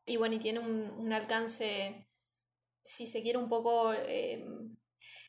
y 0.05 0.17
bueno, 0.17 0.35
y 0.35 0.39
tiene 0.39 0.59
un, 0.59 0.91
un 0.97 1.13
alcance 1.13 2.06
si 2.87 3.05
se 3.05 3.21
quiere, 3.21 3.37
un 3.37 3.49
poco 3.49 3.93
eh, 3.93 4.43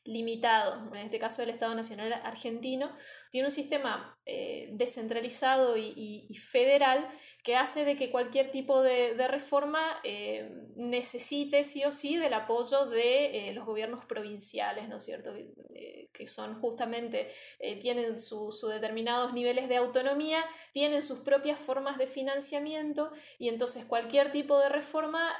limitado, 0.05 0.95
en 0.95 1.03
este 1.03 1.19
caso 1.19 1.43
el 1.43 1.51
Estado 1.51 1.75
Nacional 1.75 2.13
Argentino, 2.25 2.95
tiene 3.31 3.49
un 3.49 3.53
sistema 3.53 4.19
eh, 4.25 4.71
descentralizado 4.73 5.77
y, 5.77 6.35
federal 6.39 7.07
que 7.43 7.57
hace 7.57 7.85
de 7.85 7.97
que 7.97 8.11
cualquier 8.11 8.51
tipo 8.51 8.83
de, 8.83 9.29
reforma 9.29 10.01
eh, 10.05 10.51
necesite 10.77 11.65
sí 11.65 11.85
o 11.85 11.93
sí 11.93 12.17
del 12.17 12.33
apoyo 12.33 12.87
de 12.87 13.51
los 13.55 13.67
gobiernos 13.67 14.07
provinciales, 14.07 14.89
¿no 14.89 14.99
es 14.99 15.05
cierto? 15.05 15.35
Que 16.13 16.27
son 16.27 16.61
justamente, 16.61 17.29
tienen 17.81 18.21
sus 18.21 18.61
determinados 18.69 19.33
niveles 19.33 19.69
de 19.69 19.77
autonomía, 19.77 20.45
tienen 20.73 21.03
sus 21.03 21.21
propias 21.21 21.59
formas 21.59 21.99
de 21.99 22.07
financiamiento 22.07 23.13
y 23.39 23.49
entonces 23.49 23.85
cualquier 23.85 24.33
tipo 24.33 24.59
de 24.59 24.69
reforma 24.69 25.35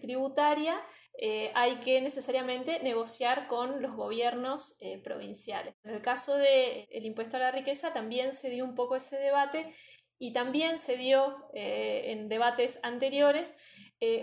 tributaria 0.00 0.82
eh, 1.18 1.50
hay 1.54 1.76
que 1.76 2.00
necesariamente 2.02 2.78
negociar 2.82 3.46
con 3.46 3.80
los 3.80 3.96
gobiernos 3.96 4.76
eh, 4.80 5.00
provinciales. 5.02 5.74
En 5.84 5.94
el 5.94 6.02
caso 6.02 6.36
del 6.36 6.86
el 6.90 7.06
impuesto 7.06 7.36
a 7.36 7.40
la 7.40 7.50
riqueza 7.50 7.94
también 7.94 8.32
se 8.32 8.50
dio 8.50 8.64
un 8.64 8.74
poco 8.74 8.96
ese 8.96 9.16
debate 9.16 9.72
y 10.18 10.32
también 10.32 10.78
se 10.78 10.96
dio 10.96 11.48
eh, 11.54 12.12
en 12.12 12.26
debates 12.26 12.80
anteriores, 12.82 13.58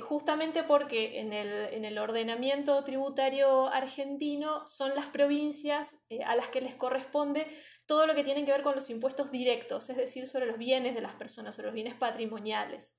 justamente 0.01 0.63
porque 0.63 1.19
en 1.19 1.33
el, 1.33 1.73
en 1.73 1.83
el, 1.83 1.97
ordenamiento 1.97 2.83
tributario 2.83 3.67
argentino 3.67 4.65
son 4.67 4.93
las 4.93 5.07
provincias 5.07 6.05
a 6.25 6.35
las 6.35 6.49
que 6.49 6.61
les 6.61 6.75
corresponde 6.75 7.47
todo 7.87 8.05
lo 8.05 8.13
que 8.13 8.23
tiene 8.23 8.45
que 8.45 8.51
ver 8.51 8.61
con 8.61 8.75
los 8.75 8.89
impuestos 8.89 9.31
directos, 9.31 9.89
es 9.89 9.97
decir, 9.97 10.27
sobre 10.27 10.45
los 10.45 10.57
bienes 10.57 10.93
de 10.93 11.01
las 11.01 11.15
personas, 11.15 11.55
sobre 11.55 11.67
los 11.67 11.75
bienes 11.75 11.95
patrimoniales. 11.95 12.93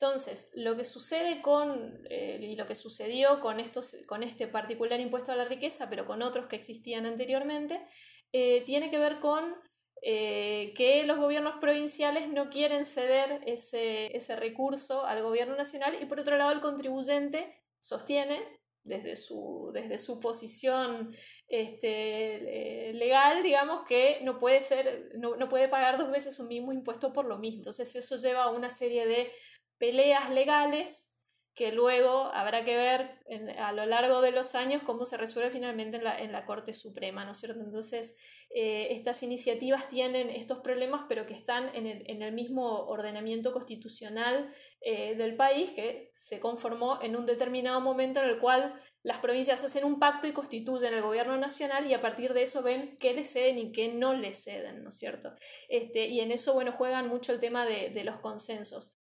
Entonces, 0.00 0.52
lo 0.54 0.76
que 0.76 0.84
sucede 0.84 1.42
con, 1.42 2.06
eh, 2.08 2.38
y 2.40 2.54
lo 2.54 2.66
que 2.66 2.76
sucedió 2.76 3.40
con, 3.40 3.58
estos, 3.58 3.96
con 4.06 4.22
este 4.22 4.46
particular 4.46 5.00
impuesto 5.00 5.32
a 5.32 5.36
la 5.36 5.44
riqueza, 5.44 5.88
pero 5.90 6.04
con 6.04 6.22
otros 6.22 6.46
que 6.46 6.54
existían 6.54 7.04
anteriormente, 7.04 7.84
eh, 8.30 8.62
tiene 8.64 8.90
que 8.90 8.98
ver 9.00 9.18
con 9.18 9.56
eh, 10.02 10.72
que 10.76 11.04
los 11.04 11.18
gobiernos 11.18 11.56
provinciales 11.56 12.28
no 12.28 12.50
quieren 12.50 12.84
ceder 12.84 13.40
ese, 13.46 14.16
ese 14.16 14.36
recurso 14.36 15.04
al 15.06 15.22
gobierno 15.22 15.56
nacional 15.56 15.96
y 16.00 16.06
por 16.06 16.20
otro 16.20 16.36
lado 16.36 16.52
el 16.52 16.60
contribuyente 16.60 17.62
sostiene 17.80 18.58
desde 18.84 19.16
su, 19.16 19.70
desde 19.72 19.98
su 19.98 20.18
posición 20.18 21.14
este, 21.46 22.92
legal, 22.94 23.42
digamos, 23.42 23.82
que 23.86 24.20
no 24.22 24.38
puede, 24.38 24.60
ser, 24.60 25.10
no, 25.14 25.36
no, 25.36 25.48
puede 25.48 25.68
pagar 25.68 25.98
dos 25.98 26.10
veces 26.10 26.40
un 26.40 26.48
mismo 26.48 26.72
impuesto 26.72 27.12
por 27.12 27.26
lo 27.26 27.38
mismo. 27.38 27.58
Entonces 27.58 27.94
eso 27.94 28.16
lleva 28.16 28.44
a 28.44 28.50
una 28.50 28.70
serie 28.70 29.06
de 29.06 29.30
peleas 29.78 30.30
legales 30.30 31.17
que 31.58 31.72
luego 31.72 32.30
habrá 32.34 32.62
que 32.62 32.76
ver 32.76 33.18
a 33.58 33.72
lo 33.72 33.84
largo 33.84 34.20
de 34.20 34.30
los 34.30 34.54
años 34.54 34.84
cómo 34.84 35.04
se 35.04 35.16
resuelve 35.16 35.50
finalmente 35.50 35.96
en 35.96 36.04
la, 36.04 36.16
en 36.16 36.30
la 36.30 36.44
Corte 36.44 36.72
Suprema, 36.72 37.24
¿no 37.24 37.32
es 37.32 37.38
cierto? 37.38 37.64
Entonces, 37.64 38.46
eh, 38.50 38.86
estas 38.92 39.24
iniciativas 39.24 39.88
tienen 39.88 40.30
estos 40.30 40.58
problemas, 40.58 41.06
pero 41.08 41.26
que 41.26 41.34
están 41.34 41.74
en 41.74 41.88
el, 41.88 42.08
en 42.08 42.22
el 42.22 42.32
mismo 42.32 42.86
ordenamiento 42.86 43.52
constitucional 43.52 44.54
eh, 44.82 45.16
del 45.16 45.34
país, 45.34 45.70
que 45.70 46.08
se 46.12 46.38
conformó 46.38 47.02
en 47.02 47.16
un 47.16 47.26
determinado 47.26 47.80
momento 47.80 48.20
en 48.20 48.28
el 48.28 48.38
cual 48.38 48.80
las 49.02 49.18
provincias 49.18 49.64
hacen 49.64 49.84
un 49.84 49.98
pacto 49.98 50.28
y 50.28 50.32
constituyen 50.32 50.94
el 50.94 51.02
gobierno 51.02 51.36
nacional 51.38 51.88
y 51.88 51.94
a 51.94 52.00
partir 52.00 52.34
de 52.34 52.44
eso 52.44 52.62
ven 52.62 52.96
qué 53.00 53.14
le 53.14 53.24
ceden 53.24 53.58
y 53.58 53.72
qué 53.72 53.88
no 53.88 54.14
le 54.14 54.32
ceden, 54.32 54.84
¿no 54.84 54.90
es 54.90 54.96
cierto? 54.96 55.30
Este, 55.68 56.06
y 56.06 56.20
en 56.20 56.30
eso, 56.30 56.54
bueno, 56.54 56.70
juegan 56.70 57.08
mucho 57.08 57.32
el 57.32 57.40
tema 57.40 57.66
de, 57.66 57.90
de 57.90 58.04
los 58.04 58.20
consensos 58.20 58.97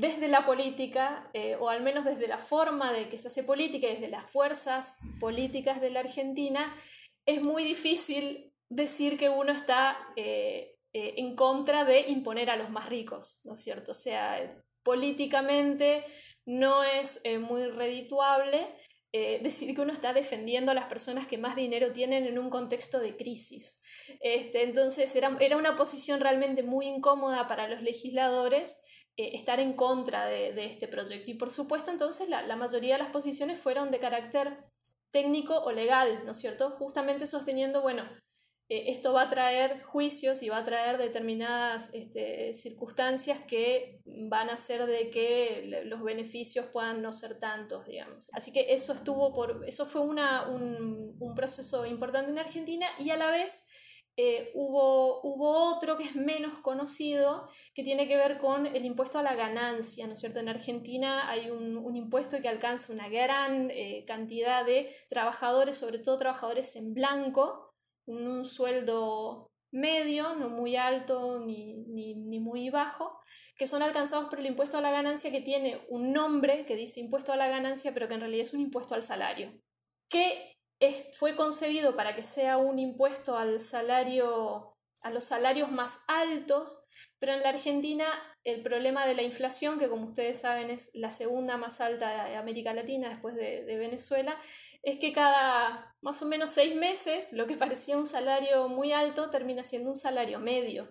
desde 0.00 0.28
la 0.28 0.46
política, 0.46 1.30
eh, 1.34 1.56
o 1.60 1.68
al 1.68 1.82
menos 1.82 2.06
desde 2.06 2.26
la 2.26 2.38
forma 2.38 2.90
de 2.90 3.10
que 3.10 3.18
se 3.18 3.28
hace 3.28 3.44
política, 3.44 3.86
desde 3.86 4.08
las 4.08 4.24
fuerzas 4.24 4.98
políticas 5.20 5.82
de 5.82 5.90
la 5.90 6.00
Argentina, 6.00 6.74
es 7.26 7.42
muy 7.42 7.64
difícil 7.64 8.50
decir 8.70 9.18
que 9.18 9.28
uno 9.28 9.52
está 9.52 9.98
eh, 10.16 10.78
eh, 10.94 11.14
en 11.18 11.36
contra 11.36 11.84
de 11.84 12.00
imponer 12.08 12.48
a 12.48 12.56
los 12.56 12.70
más 12.70 12.88
ricos, 12.88 13.42
¿no 13.44 13.52
es 13.52 13.62
cierto? 13.62 13.90
O 13.90 13.94
sea, 13.94 14.48
políticamente 14.82 16.02
no 16.46 16.82
es 16.82 17.22
muy 17.40 17.66
redituable 17.66 18.66
decir 19.12 19.74
que 19.74 19.82
uno 19.82 19.92
está 19.92 20.12
defendiendo 20.12 20.70
a 20.70 20.74
las 20.74 20.84
personas 20.84 21.26
que 21.26 21.36
más 21.36 21.56
dinero 21.56 21.92
tienen 21.92 22.26
en 22.26 22.38
un 22.38 22.48
contexto 22.48 23.00
de 23.00 23.16
crisis. 23.16 23.82
Este, 24.20 24.62
entonces 24.62 25.14
era, 25.16 25.36
era 25.40 25.56
una 25.56 25.74
posición 25.74 26.20
realmente 26.20 26.62
muy 26.62 26.86
incómoda 26.86 27.48
para 27.48 27.68
los 27.68 27.82
legisladores 27.82 28.80
eh, 29.16 29.30
estar 29.34 29.60
en 29.60 29.74
contra 29.74 30.26
de, 30.26 30.64
este 30.64 30.88
proyecto. 30.88 31.30
Y 31.30 31.34
por 31.34 31.50
supuesto, 31.50 31.90
entonces, 31.90 32.28
la, 32.28 32.56
mayoría 32.56 32.96
de 32.96 33.02
las 33.02 33.12
posiciones 33.12 33.58
fueron 33.58 33.90
de 33.90 33.98
carácter 33.98 34.56
técnico 35.10 35.58
o 35.58 35.72
legal, 35.72 36.22
¿no 36.24 36.32
es 36.32 36.38
cierto? 36.38 36.70
Justamente 36.70 37.26
sosteniendo, 37.26 37.82
bueno, 37.82 38.04
eh, 38.68 38.92
esto 38.92 39.12
va 39.12 39.22
a 39.22 39.30
traer 39.30 39.82
juicios 39.82 40.42
y 40.42 40.48
va 40.48 40.58
a 40.58 40.64
traer 40.64 40.96
determinadas 40.96 41.92
este, 41.92 42.54
circunstancias 42.54 43.44
que 43.44 44.00
van 44.04 44.48
a 44.48 44.52
hacer 44.52 44.86
de 44.86 45.10
que 45.10 45.82
los 45.86 46.02
beneficios 46.04 46.66
puedan 46.66 47.02
no 47.02 47.12
ser 47.12 47.38
tantos, 47.38 47.86
digamos. 47.86 48.30
Así 48.32 48.52
que 48.52 48.72
eso 48.72 48.92
estuvo 48.92 49.34
por, 49.34 49.64
eso 49.66 49.86
fue 49.86 50.02
una, 50.02 50.48
un, 50.48 51.16
un 51.18 51.34
proceso 51.34 51.84
importante 51.84 52.30
en 52.30 52.38
Argentina 52.38 52.86
y 52.98 53.10
a 53.10 53.16
la 53.16 53.30
vez 53.32 53.68
eh, 54.22 54.50
hubo, 54.52 55.22
hubo 55.22 55.74
otro 55.74 55.96
que 55.96 56.04
es 56.04 56.14
menos 56.14 56.58
conocido, 56.58 57.48
que 57.74 57.82
tiene 57.82 58.06
que 58.06 58.18
ver 58.18 58.36
con 58.36 58.66
el 58.66 58.84
impuesto 58.84 59.18
a 59.18 59.22
la 59.22 59.34
ganancia, 59.34 60.06
¿no 60.06 60.12
es 60.12 60.20
cierto? 60.20 60.40
En 60.40 60.50
Argentina 60.50 61.30
hay 61.30 61.50
un, 61.50 61.78
un 61.78 61.96
impuesto 61.96 62.38
que 62.38 62.48
alcanza 62.48 62.92
una 62.92 63.08
gran 63.08 63.70
eh, 63.70 64.04
cantidad 64.06 64.66
de 64.66 64.94
trabajadores, 65.08 65.76
sobre 65.76 66.00
todo 66.00 66.18
trabajadores 66.18 66.76
en 66.76 66.92
blanco, 66.92 67.72
con 68.04 68.26
un 68.26 68.44
sueldo 68.44 69.46
medio, 69.72 70.34
no 70.34 70.50
muy 70.50 70.76
alto 70.76 71.40
ni, 71.40 71.78
ni, 71.86 72.14
ni, 72.14 72.40
muy 72.40 72.68
bajo, 72.68 73.20
que 73.56 73.66
son 73.66 73.82
alcanzados 73.82 74.28
por 74.28 74.40
el 74.40 74.46
impuesto 74.46 74.76
a 74.76 74.82
la 74.82 74.90
ganancia 74.90 75.30
que 75.30 75.40
tiene 75.40 75.80
un 75.88 76.12
nombre 76.12 76.66
que 76.66 76.76
dice 76.76 77.00
impuesto 77.00 77.32
a 77.32 77.36
la 77.36 77.48
ganancia, 77.48 77.94
pero 77.94 78.06
que 78.06 78.14
en 78.14 78.20
realidad 78.20 78.42
es 78.42 78.52
un 78.52 78.60
impuesto 78.60 78.94
al 78.94 79.02
salario, 79.02 79.58
que 80.10 80.59
fue 81.18 81.36
concebido 81.36 81.94
para 81.94 82.14
que 82.14 82.22
sea 82.22 82.56
un 82.56 82.78
impuesto 82.78 83.36
al 83.36 83.60
salario, 83.60 84.70
a 85.02 85.10
los 85.10 85.24
salarios 85.24 85.70
más 85.70 86.00
altos, 86.08 86.82
pero 87.18 87.32
en 87.32 87.40
la 87.40 87.50
Argentina 87.50 88.06
el 88.44 88.62
problema 88.62 89.06
de 89.06 89.14
la 89.14 89.22
inflación, 89.22 89.78
que 89.78 89.88
como 89.88 90.06
ustedes 90.06 90.40
saben 90.40 90.70
es 90.70 90.90
la 90.94 91.10
segunda 91.10 91.58
más 91.58 91.82
alta 91.82 92.24
de 92.24 92.36
América 92.36 92.72
Latina 92.72 93.10
después 93.10 93.34
de, 93.34 93.64
de 93.64 93.76
Venezuela, 93.76 94.34
es 94.82 94.98
que 94.98 95.12
cada 95.12 95.94
más 96.00 96.22
o 96.22 96.26
menos 96.26 96.52
seis 96.52 96.74
meses 96.74 97.32
lo 97.34 97.46
que 97.46 97.56
parecía 97.56 97.98
un 97.98 98.06
salario 98.06 98.68
muy 98.68 98.92
alto 98.92 99.28
termina 99.30 99.62
siendo 99.62 99.90
un 99.90 99.96
salario 99.96 100.40
medio. 100.40 100.88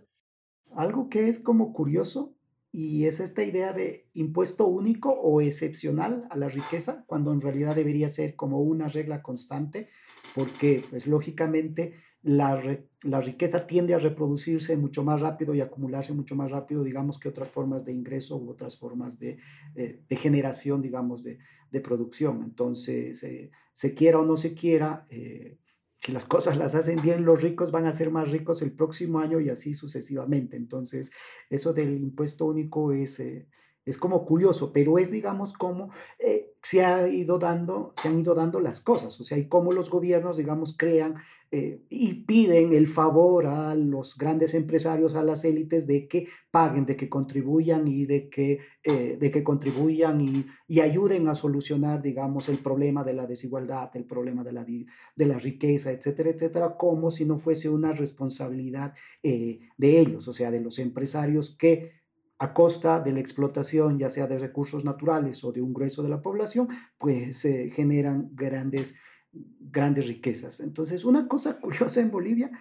Algo 0.76 1.10
que 1.10 1.28
es 1.28 1.40
como 1.40 1.74
curioso 1.74 2.36
y 2.72 3.06
es 3.06 3.20
esta 3.20 3.44
idea 3.44 3.74
de 3.74 4.08
impuesto 4.14 4.68
único 4.68 5.12
o 5.12 5.42
excepcional 5.42 6.28
a 6.30 6.38
la 6.38 6.50
riqueza, 6.50 7.04
cuando 7.08 7.34
en 7.34 7.42
realidad 7.42 7.76
debería 7.76 8.10
ser 8.10 8.36
como 8.36 8.62
una 8.62 8.88
regla 8.90 9.24
constante, 9.24 9.90
porque 10.36 10.84
pues 10.90 11.08
lógicamente 11.08 11.94
la, 12.22 12.62
la, 13.02 13.22
riqueza 13.22 13.66
tiende 13.66 13.96
a 13.96 14.00
reproducirse 14.00 14.78
mucho 14.78 15.04
más 15.04 15.22
rápido 15.22 15.56
y 15.56 15.62
acumularse 15.62 16.14
mucho 16.14 16.36
más 16.36 16.52
rápido, 16.52 16.84
digamos, 16.84 17.18
que 17.18 17.30
otras 17.30 17.48
formas 17.50 17.86
de 17.86 17.94
ingreso 17.94 18.38
u 18.38 18.50
otras 18.50 18.78
formas 18.78 19.18
de, 19.18 19.38
eh, 19.76 20.04
de 20.08 20.16
generación, 20.16 20.82
digamos, 20.82 21.24
de, 21.24 21.40
de 21.72 21.82
producción. 21.82 22.44
Entonces, 22.44 23.24
eh, 23.24 23.52
se 23.74 23.94
quiera 23.94 24.20
o 24.20 24.26
no 24.26 24.36
se 24.36 24.54
quiera, 24.54 25.08
eh, 25.10 25.58
si 26.00 26.12
las 26.14 26.26
cosas 26.26 26.58
las 26.58 26.76
hacen 26.76 27.02
bien, 27.02 27.26
los 27.26 27.42
ricos 27.42 27.72
van 27.72 27.86
a 27.86 27.92
ser 27.92 28.10
más 28.10 28.32
ricos 28.32 28.62
el 28.62 28.72
próximo 28.72 29.20
año 29.20 29.40
y 29.40 29.50
así 29.50 29.74
sucesivamente. 29.74 30.56
Entonces, 30.56 31.12
eso 31.50 31.74
del 31.74 31.98
impuesto 31.98 32.46
único 32.46 32.94
es, 32.94 33.20
eh, 33.20 33.48
es 33.86 33.98
como 33.98 34.26
curioso, 34.26 34.72
pero 34.72 34.98
es, 34.98 35.12
digamos, 35.12 35.54
como 35.54 35.90
eh, 36.20 36.54
se, 36.62 36.84
ha 36.84 37.08
ido 37.08 37.40
dando, 37.40 37.94
se 37.96 38.10
han 38.10 38.20
ido 38.20 38.36
dando 38.36 38.60
las 38.60 38.82
cosas, 38.82 39.20
o 39.20 39.24
sea, 39.24 39.38
y 39.38 39.48
cómo 39.48 39.72
los 39.72 39.90
gobiernos, 39.90 40.38
digamos, 40.38 40.76
crean 40.78 41.16
eh, 41.52 41.82
y 41.90 42.26
piden 42.26 42.74
el 42.74 42.88
favor 42.88 43.48
a 43.48 43.74
los 43.74 44.18
grandes 44.18 44.54
empresarios, 44.54 45.16
a 45.16 45.24
las 45.24 45.44
élites, 45.44 45.88
de 45.88 46.08
que 46.08 46.28
paguen, 46.52 46.86
de 46.86 46.96
que 46.96 47.10
contribuyan 47.10 47.88
y 47.88 48.06
de 48.06 48.30
que, 48.30 48.60
eh, 48.84 49.18
de 49.20 49.32
que 49.32 49.44
contribuyan 49.44 50.22
y, 50.22 50.46
y, 50.68 50.82
ayuden 50.82 51.28
a 51.28 51.34
solucionar, 51.34 52.02
digamos, 52.02 52.50
el 52.50 52.58
problema 52.58 53.04
de 53.04 53.14
la 53.14 53.26
desigualdad, 53.26 53.90
el 53.96 54.06
problema 54.06 54.44
de 54.44 54.52
la, 54.52 54.66
de 54.66 55.26
la 55.26 55.40
riqueza, 55.40 55.92
etcétera, 55.92 56.30
etcétera, 56.30 56.76
como 56.78 57.10
si 57.10 57.26
no 57.26 57.40
fuese 57.40 57.70
una 57.70 57.94
responsabilidad 57.94 58.94
de 59.24 60.00
ellos, 60.00 60.28
o 60.28 60.34
sea, 60.34 60.52
de 60.52 60.62
los 60.62 60.80
empresarios 60.80 61.58
que 61.58 61.99
a 62.40 62.54
costa 62.54 63.02
de 63.02 63.12
la 63.12 63.20
explotación, 63.20 64.00
ya 64.00 64.10
sea 64.10 64.26
de 64.26 64.40
recursos 64.40 64.86
naturales 64.86 65.44
o 65.44 65.52
de 65.52 65.62
un 65.62 65.74
grueso 65.74 66.02
de 66.02 66.10
la 66.10 66.22
población, 66.22 66.70
pues 66.98 67.38
se 67.38 67.70
generan 67.70 68.30
grandes, 68.34 68.96
grandes 69.32 70.08
riquezas. 70.08 70.62
Entonces, 70.62 71.04
una 71.04 71.28
cosa 71.28 71.60
curiosa 71.62 72.00
en 72.00 72.12
Bolivia, 72.12 72.52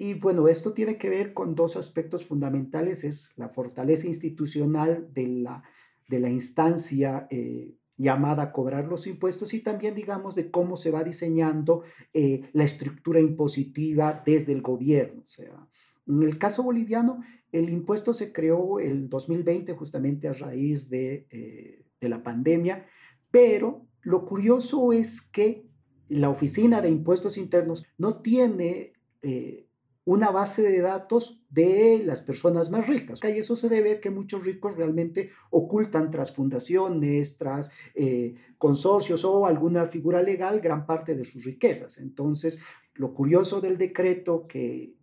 y, 0.00 0.14
bueno, 0.14 0.46
esto 0.46 0.72
tiene 0.72 0.96
que 0.96 1.08
ver 1.08 1.34
con 1.34 1.56
dos 1.56 1.76
aspectos 1.76 2.24
fundamentales, 2.24 3.02
es 3.02 3.32
la 3.36 3.48
fortaleza 3.48 4.06
institucional 4.06 5.08
de 5.12 5.26
la, 5.26 5.64
de 6.08 6.20
la 6.20 6.30
instancia 6.30 7.26
eh, 7.30 7.76
llamada 7.96 8.44
a 8.44 8.52
cobrar 8.52 8.86
los 8.86 9.08
impuestos 9.08 9.52
y 9.54 9.60
también, 9.60 9.96
digamos, 9.96 10.36
de 10.36 10.52
cómo 10.52 10.76
se 10.76 10.92
va 10.92 11.02
diseñando 11.02 11.82
eh, 12.14 12.48
la 12.52 12.62
estructura 12.62 13.18
impositiva 13.18 14.22
desde 14.24 14.52
el 14.52 14.62
gobierno. 14.62 15.22
O 15.22 15.28
sea, 15.28 15.68
en 16.08 16.22
el 16.22 16.38
caso 16.38 16.62
boliviano, 16.62 17.22
el 17.52 17.70
impuesto 17.70 18.12
se 18.12 18.32
creó 18.32 18.80
el 18.80 19.08
2020 19.08 19.72
justamente 19.74 20.28
a 20.28 20.32
raíz 20.32 20.88
de, 20.90 21.26
eh, 21.30 21.84
de 22.00 22.08
la 22.08 22.22
pandemia, 22.22 22.86
pero 23.30 23.86
lo 24.02 24.24
curioso 24.24 24.92
es 24.92 25.20
que 25.20 25.66
la 26.08 26.30
Oficina 26.30 26.80
de 26.80 26.88
Impuestos 26.88 27.36
Internos 27.36 27.84
no 27.98 28.20
tiene 28.20 28.94
eh, 29.22 29.68
una 30.04 30.30
base 30.30 30.62
de 30.62 30.80
datos 30.80 31.44
de 31.50 32.02
las 32.02 32.22
personas 32.22 32.70
más 32.70 32.86
ricas. 32.86 33.20
Y 33.22 33.38
eso 33.38 33.54
se 33.54 33.68
debe 33.68 33.92
a 33.92 34.00
que 34.00 34.10
muchos 34.10 34.42
ricos 34.42 34.74
realmente 34.74 35.28
ocultan 35.50 36.10
tras 36.10 36.32
fundaciones, 36.32 37.36
tras 37.36 37.70
eh, 37.94 38.34
consorcios 38.56 39.26
o 39.26 39.44
alguna 39.44 39.84
figura 39.84 40.22
legal 40.22 40.60
gran 40.60 40.86
parte 40.86 41.14
de 41.14 41.24
sus 41.24 41.44
riquezas. 41.44 41.98
Entonces, 41.98 42.58
lo 42.94 43.12
curioso 43.12 43.60
del 43.60 43.76
decreto 43.76 44.46
que 44.46 44.94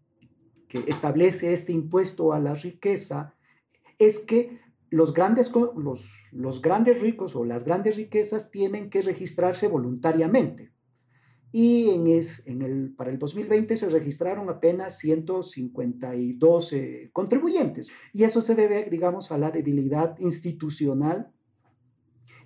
establece 0.88 1.54
este 1.54 1.72
impuesto 1.72 2.34
a 2.34 2.40
la 2.40 2.54
riqueza 2.54 3.34
es 3.98 4.20
que 4.20 4.60
los 4.90 5.14
grandes, 5.14 5.52
los, 5.76 6.10
los 6.32 6.62
grandes 6.62 7.02
ricos 7.02 7.36
o 7.36 7.44
las 7.44 7.66
grandes 7.66 7.98
riquezas 7.98 8.52
tienen 8.52 8.90
que 8.90 9.02
registrarse 9.02 9.68
voluntariamente. 9.68 10.72
Y 11.52 11.90
en, 11.92 12.08
es, 12.08 12.46
en 12.48 12.62
el, 12.62 12.94
para 12.94 13.12
el 13.12 13.18
2020 13.18 13.78
se 13.78 13.90
registraron 13.90 14.50
apenas 14.50 14.98
152 15.00 16.74
eh, 16.74 17.10
contribuyentes. 17.14 17.92
Y 18.14 18.24
eso 18.24 18.42
se 18.42 18.56
debe, 18.56 18.90
digamos, 18.90 19.32
a 19.32 19.38
la 19.38 19.52
debilidad 19.52 20.18
institucional 20.20 21.32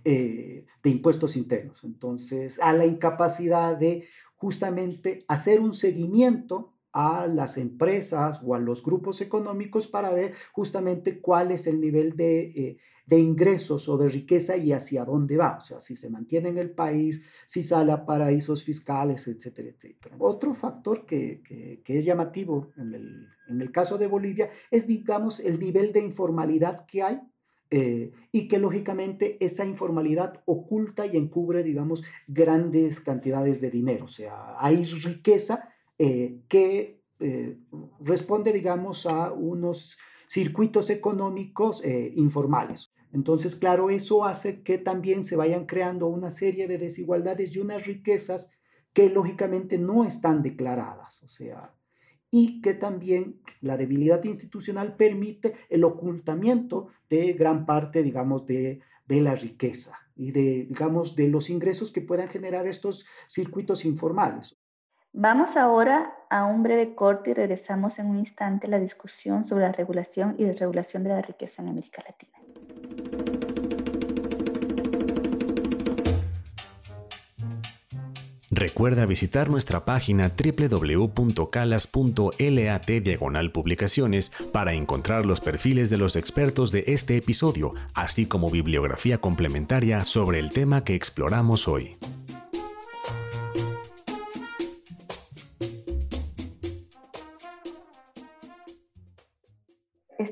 eh, 0.06 0.66
de 0.84 0.90
impuestos 0.90 1.36
internos. 1.36 1.84
Entonces, 1.84 2.60
a 2.62 2.72
la 2.72 2.86
incapacidad 2.86 3.76
de 3.76 4.06
justamente 4.36 5.26
hacer 5.28 5.60
un 5.60 5.74
seguimiento 5.74 6.74
a 6.92 7.28
las 7.28 7.58
empresas 7.58 8.40
o 8.44 8.56
a 8.56 8.60
los 8.60 8.84
grupos 8.84 9.22
económicos 9.22 9.88
para 9.88 10.12
ver 10.12 10.34
justamente 10.52 11.20
cuál 11.20 11.52
es 11.52 11.68
el 11.68 11.80
nivel 11.80 12.16
de, 12.16 12.42
eh, 12.42 12.78
de, 13.06 13.20
ingresos 13.20 13.88
o 13.90 13.98
de 13.98 14.08
riqueza 14.08 14.58
y 14.58 14.72
hacia 14.72 15.06
dónde 15.06 15.38
va, 15.38 15.58
o 15.58 15.62
sea, 15.62 15.80
si 15.80 15.96
se 15.96 16.10
mantiene 16.10 16.50
en 16.50 16.58
el 16.58 16.72
país, 16.72 17.44
si 17.46 17.62
sale 17.62 17.92
a 17.92 18.06
paraísos 18.06 18.64
fiscales, 18.64 19.28
etcétera, 19.28 19.70
etcétera. 19.70 20.16
Otro 20.20 20.54
factor 20.54 21.06
que, 21.06 21.42
que, 21.44 21.98
es 21.98 22.06
llamativo 22.06 22.72
en 22.78 22.94
el, 22.94 23.28
en 23.48 23.62
el, 23.62 23.72
caso 23.72 23.98
de 23.98 24.08
Bolivia 24.08 24.50
es, 24.72 24.88
digamos, 24.88 25.40
el 25.40 25.60
nivel 25.60 25.92
de 25.92 26.00
informalidad 26.00 26.86
que 26.86 27.04
hay 27.04 27.20
eh, 27.72 28.12
y 28.32 28.48
que 28.48 28.58
lógicamente 28.58 29.38
esa 29.46 29.64
informalidad 29.64 30.42
oculta 30.46 31.06
y 31.06 31.18
encubre, 31.18 31.62
digamos, 31.64 32.02
grandes 32.28 33.00
cantidades 33.00 33.62
de 33.62 33.70
dinero, 33.70 34.06
o 34.06 34.08
sea, 34.08 34.56
hay 34.60 34.84
riqueza 34.84 35.70
eh, 36.00 36.42
que 36.48 37.04
eh, 37.20 37.60
responde, 38.00 38.54
digamos, 38.54 39.06
a 39.06 39.34
unos 39.34 39.98
circuitos 40.30 40.90
económicos 40.90 41.84
eh, 41.84 42.14
informales. 42.16 42.94
Entonces, 43.12 43.56
claro, 43.56 43.90
eso 43.90 44.24
hace 44.24 44.62
que 44.62 44.78
también 44.78 45.24
se 45.24 45.36
vayan 45.36 45.66
creando 45.66 46.08
una 46.08 46.32
serie 46.32 46.68
de 46.68 46.78
desigualdades 46.78 47.56
y 47.56 47.60
unas 47.60 47.86
riquezas 47.86 48.52
que 48.94 49.10
lógicamente 49.10 49.78
no 49.78 50.06
están 50.06 50.42
declaradas, 50.42 51.22
o 51.24 51.28
sea, 51.28 51.76
y 52.32 52.62
que 52.62 52.76
también 52.76 53.42
la 53.60 53.76
debilidad 53.76 54.24
institucional 54.24 54.96
permite 54.96 55.56
el 55.70 55.84
ocultamiento 55.84 56.88
de 57.10 57.34
gran 57.34 57.66
parte, 57.66 58.04
digamos, 58.04 58.46
de, 58.46 58.80
de 59.06 59.22
la 59.22 59.36
riqueza 59.36 59.98
y 60.16 60.32
de, 60.32 60.66
digamos, 60.66 61.16
de 61.16 61.28
los 61.28 61.50
ingresos 61.50 61.92
que 61.92 62.02
puedan 62.02 62.30
generar 62.30 62.68
estos 62.68 63.06
circuitos 63.28 63.84
informales. 63.84 64.59
Vamos 65.14 65.58
ahora 65.58 66.14
a 66.30 66.46
un 66.46 66.62
breve 66.62 66.94
corte 66.94 67.32
y 67.32 67.34
regresamos 67.34 67.98
en 67.98 68.06
un 68.06 68.18
instante 68.18 68.68
a 68.68 68.70
la 68.70 68.80
discusión 68.80 69.46
sobre 69.46 69.64
la 69.64 69.72
regulación 69.72 70.36
y 70.38 70.44
desregulación 70.44 71.04
de 71.04 71.10
la 71.10 71.22
riqueza 71.22 71.64
en 71.64 71.70
América 71.70 72.04
Latina. 72.06 72.38
Recuerda 78.52 79.06
visitar 79.06 79.50
nuestra 79.50 79.86
página 79.86 80.32
www.calas.lat 80.36 82.86
diagonal 82.86 83.52
publicaciones 83.52 84.32
para 84.52 84.74
encontrar 84.74 85.26
los 85.26 85.40
perfiles 85.40 85.90
de 85.90 85.98
los 85.98 86.16
expertos 86.16 86.72
de 86.72 86.84
este 86.88 87.18
episodio, 87.18 87.74
así 87.94 88.26
como 88.26 88.52
bibliografía 88.52 89.20
complementaria 89.20 90.04
sobre 90.04 90.40
el 90.40 90.52
tema 90.52 90.84
que 90.84 90.96
exploramos 90.96 91.68
hoy. 91.68 91.98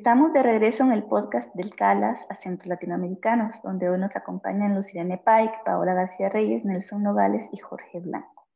Estamos 0.08 0.32
de 0.32 0.42
regreso 0.42 0.84
en 0.84 0.94
el 0.94 1.04
podcast 1.04 1.54
del 1.54 1.76
CALAS 1.76 2.26
Acentos 2.30 2.66
Latinoamericanos, 2.66 3.62
donde 3.62 3.90
hoy 3.90 4.00
nos 4.00 4.16
acompañan 4.16 4.74
Lucilene 4.74 5.18
Pike, 5.18 5.64
Paola 5.66 5.94
García 5.94 6.30
Reyes, 6.30 6.64
Nelson 6.64 7.04
Nogales 7.04 7.50
y 7.52 7.58
Jorge 7.58 8.00
Blanco. 8.00 8.48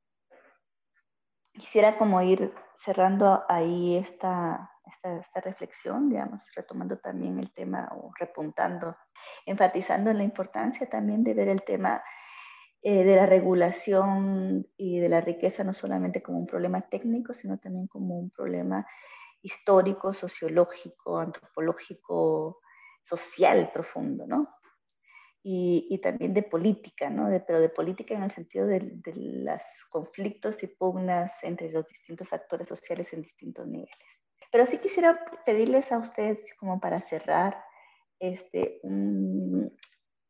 quisiera 1.52 1.98
como 1.98 2.22
ir 2.22 2.54
cerrando 2.78 3.44
ahí 3.50 3.98
esta, 3.98 4.72
esta, 4.86 5.18
esta, 5.18 5.42
reflexión, 5.42 6.10
digamos, 6.10 6.42
retomando 6.56 7.00
también 7.00 7.38
el 7.38 7.54
tema 7.54 7.90
o 7.98 8.14
repuntando, 8.18 8.96
enfatizando 9.46 10.10
en 10.10 10.20
la 10.20 10.24
importancia 10.24 10.90
también 10.90 11.22
de 11.22 11.34
ver 11.34 11.50
el 11.50 11.64
tema 11.64 12.02
eh, 12.82 13.04
de 13.04 13.16
la 13.18 13.26
regulación 13.26 14.66
y 14.78 15.02
de 15.02 15.10
la 15.10 15.20
riqueza 15.20 15.66
no 15.66 15.74
solamente 15.74 16.24
como 16.24 16.40
un 16.40 16.48
problema 16.48 16.80
técnico, 16.80 17.34
sino 17.34 17.58
también 17.58 17.88
como 17.88 18.18
un 18.18 18.30
problema 18.30 18.88
histórico, 19.42 20.14
sociológico, 20.14 21.18
antropológico, 21.20 22.62
social 23.04 23.72
profundo, 23.72 24.26
¿no? 24.28 24.48
Y, 25.44 26.00
también 26.04 26.36
de 26.36 26.44
política, 26.44 27.10
¿no? 27.10 27.28
pero 27.48 27.60
de 27.60 27.70
política 27.70 28.14
en 28.14 28.22
el 28.22 28.30
sentido 28.30 28.68
de, 28.68 28.80
de 28.80 29.14
los 29.16 29.62
conflictos 29.90 30.62
y 30.62 30.68
pugnas 30.68 31.44
entre 31.44 31.72
los 31.72 31.88
distintos 31.88 32.32
actores 32.32 32.68
sociales 32.68 33.12
en 33.14 33.24
distintos 33.24 33.66
niveles. 33.66 33.96
Pero 34.52 34.68
sí 34.68 34.78
quisiera 34.78 35.20
pedirles 35.44 35.92
a 35.92 35.98
ustedes, 35.98 36.54
como 36.60 36.80
para 36.80 37.02
cerrar, 37.02 37.64
este, 38.20 38.82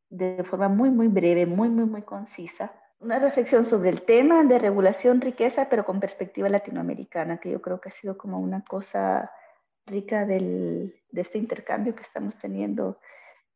de 0.08 0.44
forma 0.44 0.68
muy, 0.68 0.90
muy 0.90 1.08
breve, 1.08 1.44
muy, 1.44 1.68
muy, 1.68 1.84
muy 1.84 2.02
concisa, 2.02 2.72
una 3.02 3.18
reflexión 3.18 3.64
sobre 3.64 3.90
el 3.90 4.02
tema 4.02 4.44
de 4.44 4.58
regulación 4.58 5.20
riqueza, 5.20 5.68
pero 5.68 5.84
con 5.84 5.98
perspectiva 5.98 6.48
latinoamericana, 6.48 7.38
que 7.38 7.50
yo 7.50 7.60
creo 7.60 7.80
que 7.80 7.88
ha 7.88 7.92
sido 7.92 8.16
como 8.16 8.38
una 8.38 8.64
cosa 8.64 9.30
rica 9.86 10.24
del, 10.24 11.02
de 11.10 11.20
este 11.20 11.38
intercambio 11.38 11.96
que 11.96 12.02
estamos 12.02 12.38
teniendo 12.38 13.00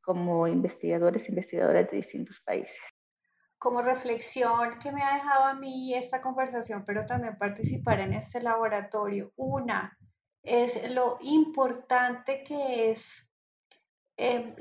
como 0.03 0.49
investigadores, 0.49 1.29
investigadoras 1.29 1.89
de 1.91 1.97
distintos 1.97 2.41
países. 2.41 2.81
Como 3.59 3.83
reflexión 3.83 4.79
que 4.81 4.91
me 4.91 5.03
ha 5.03 5.15
dejado 5.15 5.45
a 5.45 5.55
mí 5.55 5.95
esta 5.95 6.21
conversación, 6.21 6.85
pero 6.85 7.07
también 7.07 7.39
participar 7.39 8.01
en 8.01 8.15
este 8.15 8.43
laboratorio, 8.43 9.33
una 9.37 9.97
es 10.43 10.91
lo 10.93 11.19
importante 11.23 12.43
que 12.43 12.91
es 12.91 13.29
eh, 14.17 14.55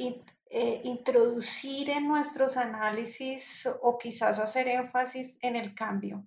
eh, 0.58 0.80
introducir 0.86 1.90
en 1.90 2.08
nuestros 2.08 2.56
análisis 2.56 3.68
o 3.82 3.98
quizás 3.98 4.40
hacer 4.40 4.70
énfasis 4.70 5.38
en 5.42 5.58
el 5.58 5.76
cambio, 5.76 6.24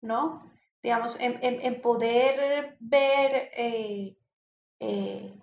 ¿no? 0.00 0.50
Digamos, 0.82 1.14
en, 1.20 1.82
poder 1.82 2.78
ver, 2.80 3.50
eh, 3.52 4.16
eh, 4.80 5.34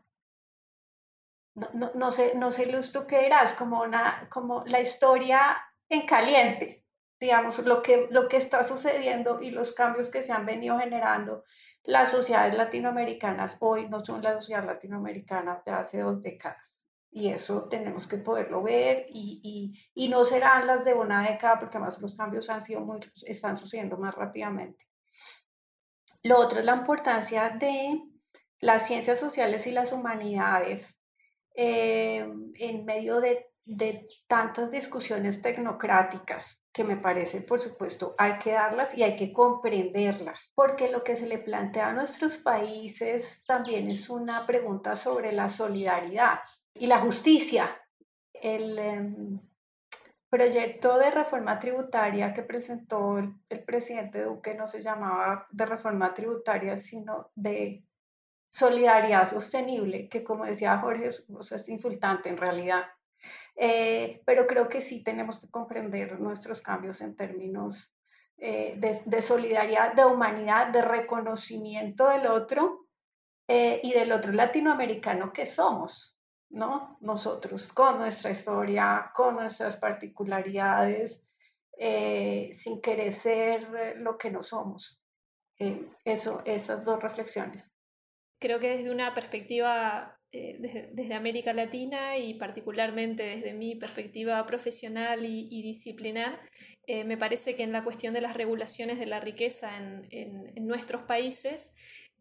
no, 1.54 1.92
no, 1.94 2.12
sé, 2.12 2.34
no 2.34 2.50
sé, 2.50 2.66
Luz, 2.66 2.92
tú 2.92 3.06
qué 3.06 3.22
dirás, 3.22 3.54
como, 3.54 3.84
una, 3.84 4.30
como 4.32 4.64
la 4.66 4.82
historia 4.82 5.56
en 5.88 6.08
caliente, 6.08 6.84
digamos, 7.20 7.60
lo 7.60 7.84
que, 7.84 8.08
lo 8.10 8.28
que 8.28 8.38
está 8.38 8.64
sucediendo 8.64 9.40
y 9.44 9.52
los 9.52 9.74
cambios 9.74 10.10
que 10.10 10.24
se 10.24 10.32
han 10.32 10.48
venido 10.48 10.80
generando. 10.80 11.44
Las 11.84 12.10
sociedades 12.10 12.58
latinoamericanas 12.58 13.58
hoy 13.60 13.88
no 13.88 14.04
son 14.04 14.24
las 14.24 14.34
sociedades 14.34 14.66
latinoamericanas 14.66 15.64
de 15.64 15.72
hace 15.72 16.00
dos 16.00 16.24
décadas 16.24 16.82
y 17.16 17.30
eso 17.30 17.70
tenemos 17.70 18.08
que 18.08 18.18
poderlo 18.18 18.62
ver 18.62 19.06
y, 19.08 19.40
y, 19.42 20.04
y, 20.04 20.10
no 20.10 20.26
serán 20.26 20.68
las 20.68 20.84
de 20.84 20.94
una 20.94 21.26
década 21.26 21.58
porque 21.58 21.78
además 21.78 21.98
los 22.02 22.14
cambios 22.14 22.50
han 22.50 22.62
sido 22.62 22.82
muy, 22.82 23.00
están 23.26 23.56
sucediendo 23.56 23.96
más 23.96 24.14
rápidamente. 24.14 24.86
Lo 26.24 26.38
otro 26.38 26.60
es 26.60 26.66
la 26.66 26.76
importancia 26.76 27.52
de 27.52 28.02
las 28.60 28.86
ciencias 28.86 29.18
sociales 29.18 29.66
y 29.66 29.72
las 29.72 29.94
humanidades 29.94 31.00
eh, 31.56 32.28
en 32.56 32.84
medio 32.84 33.22
de, 33.22 33.48
de 33.64 34.06
tantas 34.28 34.70
discusiones 34.70 35.42
tecnocráticas 35.42 36.62
que 36.74 36.84
me 36.84 36.98
parece, 36.98 37.40
por 37.40 37.62
supuesto, 37.62 38.14
hay 38.18 38.40
que 38.40 38.52
darlas 38.52 38.94
y 38.94 39.04
hay 39.04 39.16
que 39.16 39.32
comprenderlas, 39.32 40.52
porque 40.54 40.92
lo 40.92 41.06
que 41.06 41.16
se 41.16 41.28
le 41.28 41.38
plantea 41.38 41.88
a 41.88 41.94
nuestros 41.94 42.36
países 42.40 43.42
también 43.48 43.90
es 43.90 44.10
una 44.10 44.46
pregunta 44.46 44.98
sobre 44.98 45.32
la 45.32 45.48
solidaridad 45.48 46.40
y 46.76 46.88
la 46.88 47.00
justicia. 47.00 47.82
El 48.34 48.78
em, 48.78 49.40
proyecto 50.30 50.98
de 50.98 51.12
reforma 51.12 51.58
tributaria 51.58 52.34
que 52.34 52.44
presentó 52.44 53.18
el, 53.18 53.64
presidente 53.66 54.24
Duque 54.24 54.54
no 54.54 54.68
se 54.68 54.82
llamaba 54.82 55.48
de 55.50 55.66
reforma 55.66 56.14
tributaria, 56.14 56.78
sino 56.78 57.32
de 57.36 57.84
solidaridad 58.48 59.30
sostenible, 59.30 60.08
que 60.10 60.24
como 60.24 60.46
decía 60.46 60.78
Jorge, 60.78 61.08
es 61.08 61.70
insultante 61.70 62.30
en 62.30 62.38
realidad. 62.38 62.84
Eh, 63.56 64.22
pero 64.26 64.46
creo 64.46 64.68
que 64.68 64.82
sí 64.82 65.02
tenemos 65.04 65.40
que 65.40 65.50
comprender 65.50 66.20
nuestros 66.20 66.62
cambios 66.62 67.02
en 67.02 67.16
términos 67.16 67.92
eh, 68.38 68.76
de, 68.78 69.22
solidaridad, 69.22 69.94
de 69.94 70.04
humanidad, 70.04 70.68
de 70.68 70.82
reconocimiento 70.82 72.10
del 72.10 72.28
otro 72.28 72.88
eh, 73.48 73.80
y 73.82 73.94
del 73.94 74.12
otro 74.12 74.34
latinoamericano 74.34 75.32
que 75.32 75.46
somos. 75.46 76.15
¿No? 76.50 76.98
Nosotros, 77.02 77.72
con 77.74 78.00
nuestra 78.00 78.32
historia, 78.32 79.12
con 79.14 79.36
nuestras 79.36 79.78
particularidades, 79.78 81.24
eh, 81.78 82.50
sin 82.54 82.82
querer 82.82 83.14
ser 83.14 83.98
lo 83.98 84.18
que 84.18 84.32
no 84.32 84.44
somos. 84.44 85.02
Eh, 85.60 85.86
eso, 86.06 86.42
esas 86.46 86.86
dos 86.86 87.02
reflexiones. 87.02 87.70
Creo 88.40 88.60
que 88.60 88.78
desde 88.78 88.92
una 88.92 89.14
perspectiva, 89.14 90.20
eh, 90.32 90.58
desde, 90.60 91.14
América 91.14 91.54
Latina 91.54 92.18
y 92.18 92.36
particularmente 92.36 93.24
desde 93.24 93.54
mi 93.54 93.76
perspectiva 93.76 94.46
profesional 94.46 95.26
y, 95.26 95.62
disciplinar, 95.62 96.42
me 96.88 97.18
parece 97.18 97.56
que 97.56 97.64
en 97.64 97.72
la 97.72 97.84
cuestión 97.84 98.14
de 98.14 98.22
las 98.22 98.36
regulaciones 98.36 99.00
de 99.00 99.08
la 99.08 99.20
riqueza 99.20 99.76
en, 99.78 100.08
en 100.12 100.68
nuestros 100.68 101.04
países, 101.04 101.76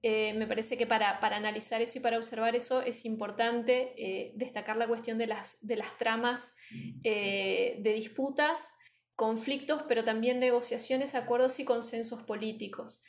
eh, 0.06 0.34
me 0.34 0.46
parece 0.46 0.76
que 0.76 0.86
para, 0.86 1.18
analizar 1.18 1.80
eso 1.80 1.98
y 1.98 2.02
para 2.02 2.18
observar 2.18 2.54
eso 2.54 2.82
es 2.82 3.06
importante 3.06 3.94
eh, 3.96 4.32
destacar 4.34 4.76
la 4.76 4.86
cuestión 4.86 5.16
de 5.16 5.26
las, 5.26 5.66
de 5.66 5.76
las 5.76 5.96
tramas 5.96 6.56
eh, 7.04 7.78
de 7.78 7.94
disputas, 7.94 8.74
conflictos, 9.16 9.84
pero 9.88 10.04
también 10.04 10.40
negociaciones, 10.40 11.14
acuerdos 11.14 11.58
y 11.58 11.64
consensos 11.64 12.22
políticos. 12.24 13.02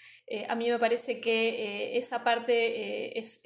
a 0.48 0.56
mí 0.56 0.70
me 0.70 0.80
parece 0.80 1.20
que 1.20 1.98
esa 1.98 2.24
parte 2.24 3.20
es, 3.20 3.42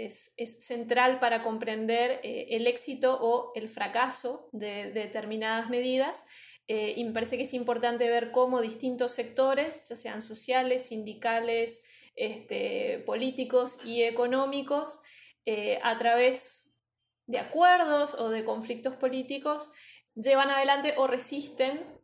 central 0.59 1.17
para 1.19 1.41
comprender 1.41 2.19
el 2.23 2.67
éxito 2.67 3.17
o 3.19 3.51
el 3.55 3.67
fracaso 3.67 4.49
de, 4.51 4.91
de 4.91 5.07
determinadas 5.07 5.69
medidas. 5.69 6.27
y 6.67 7.03
me 7.03 7.13
parece 7.13 7.37
que 7.37 7.43
es 7.43 7.53
importante 7.53 8.09
ver 8.09 8.31
cómo 8.31 8.61
distintos 8.61 9.13
sectores, 9.13 9.87
ya 9.89 9.95
sean 9.95 10.21
sociales, 10.21 10.87
sindicales, 10.87 11.88
este, 12.19 13.01
políticos 13.05 13.85
y 13.85 14.03
económicos 14.03 14.99
eh, 15.45 15.79
a 15.83 15.97
través 15.97 16.81
de 17.27 17.39
acuerdos 17.39 18.15
o 18.15 18.29
de 18.29 18.43
conflictos 18.43 18.97
políticos 18.97 19.71
llevan 20.15 20.49
adelante 20.49 20.95
o 20.97 21.07
resisten 21.07 21.97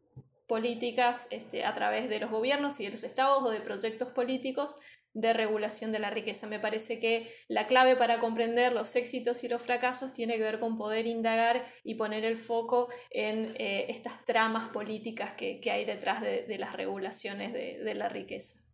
políticas 0.48 1.28
este, 1.32 1.66
a 1.66 1.74
través 1.74 2.08
de 2.08 2.20
los 2.20 2.32
gobiernos 2.32 2.80
y 2.80 2.86
de 2.86 2.92
los 2.92 3.04
estados 3.04 3.44
o 3.44 3.50
de 3.50 3.60
proyectos 3.60 4.10
políticos 4.10 4.76
de 5.14 5.34
regulación 5.34 5.92
de 5.92 6.00
la 6.00 6.12
riqueza. 6.12 6.48
Me 6.48 6.60
parece 6.60 7.00
que 7.00 7.30
la 7.50 7.68
clave 7.68 7.98
para 7.98 8.20
comprender 8.20 8.72
los 8.72 8.96
éxitos 8.96 9.44
y 9.44 9.50
los 9.50 9.62
fracasos 9.62 10.14
tiene 10.14 10.38
que 10.38 10.44
ver 10.44 10.60
con 10.60 10.78
poder 10.78 11.08
indagar 11.08 11.66
y 11.84 11.96
poner 11.96 12.24
el 12.24 12.38
foco 12.38 12.88
en 13.10 13.54
eh, 13.58 13.88
estas 13.90 14.24
tramas 14.24 14.70
políticas 14.70 15.34
que, 15.34 15.60
hay 15.70 15.84
detrás 15.84 16.22
de, 16.22 16.58
las 16.58 16.74
regulaciones 16.74 17.52
de 17.52 17.96
la 17.96 18.08
riqueza. 18.08 18.65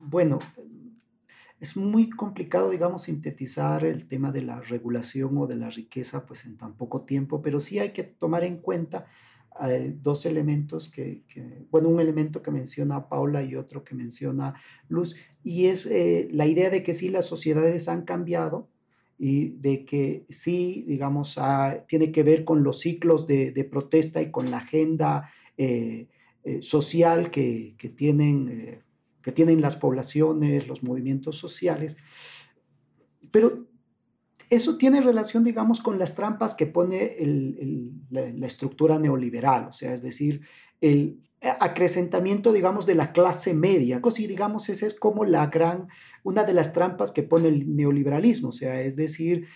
Bueno, 0.00 0.38
es 1.60 1.76
muy 1.76 2.08
complicado, 2.08 2.70
digamos, 2.70 3.02
sintetizar 3.02 3.84
el 3.84 4.06
tema 4.06 4.30
de 4.30 4.42
la 4.42 4.60
regulación 4.60 5.36
o 5.38 5.46
de 5.46 5.56
la 5.56 5.70
riqueza 5.70 6.24
pues 6.24 6.44
en 6.44 6.56
tan 6.56 6.76
poco 6.76 7.04
tiempo, 7.04 7.42
pero 7.42 7.60
sí 7.60 7.80
hay 7.80 7.90
que 7.90 8.04
tomar 8.04 8.44
en 8.44 8.58
cuenta 8.58 9.06
eh, 9.66 9.92
dos 10.00 10.24
elementos 10.24 10.88
que, 10.88 11.24
bueno, 11.70 11.88
un 11.88 11.98
elemento 11.98 12.42
que 12.42 12.52
menciona 12.52 13.08
Paula 13.08 13.42
y 13.42 13.56
otro 13.56 13.82
que 13.82 13.96
menciona 13.96 14.54
Luz, 14.88 15.16
y 15.42 15.66
es 15.66 15.86
eh, 15.86 16.28
la 16.30 16.46
idea 16.46 16.70
de 16.70 16.84
que 16.84 16.94
sí 16.94 17.08
las 17.08 17.26
sociedades 17.26 17.88
han 17.88 18.02
cambiado 18.02 18.68
y 19.18 19.48
de 19.48 19.84
que 19.84 20.26
sí, 20.28 20.84
digamos, 20.86 21.40
tiene 21.88 22.12
que 22.12 22.22
ver 22.22 22.44
con 22.44 22.62
los 22.62 22.78
ciclos 22.78 23.26
de, 23.26 23.68
protesta 23.68 24.22
y 24.22 24.30
con 24.30 24.48
la 24.52 24.58
agenda 24.58 25.28
eh, 25.56 26.06
social 26.60 27.32
que, 27.32 27.74
que 27.76 27.88
tienen 27.88 28.80
que 29.28 29.32
tienen 29.32 29.60
las 29.60 29.76
poblaciones, 29.76 30.68
los 30.68 30.82
movimientos 30.82 31.36
sociales, 31.36 31.98
pero 33.30 33.68
eso 34.48 34.78
tiene 34.78 35.02
relación, 35.02 35.44
digamos, 35.44 35.82
con 35.82 35.98
las 35.98 36.14
trampas 36.14 36.54
que 36.54 36.64
pone 36.64 37.14
la, 38.08 38.46
estructura 38.46 38.98
neoliberal, 38.98 39.66
o 39.66 39.72
sea, 39.72 39.92
es 39.92 40.00
decir, 40.00 40.46
el 40.80 41.20
acrecentamiento, 41.42 42.54
digamos, 42.54 42.86
de 42.86 42.94
la 42.94 43.12
clase 43.12 43.52
media. 43.52 44.00
Así, 44.02 44.26
digamos, 44.26 44.70
esa 44.70 44.86
es 44.86 44.94
como 44.94 45.26
la 45.26 45.48
gran, 45.48 45.88
una 46.22 46.44
de 46.44 46.54
las 46.54 46.72
trampas 46.72 47.12
que 47.12 47.22
pone 47.22 47.48
el 47.48 47.76
neoliberalismo, 47.76 48.48
o 48.48 48.52
sea, 48.52 48.80
es 48.80 48.96
decir, 48.96 49.46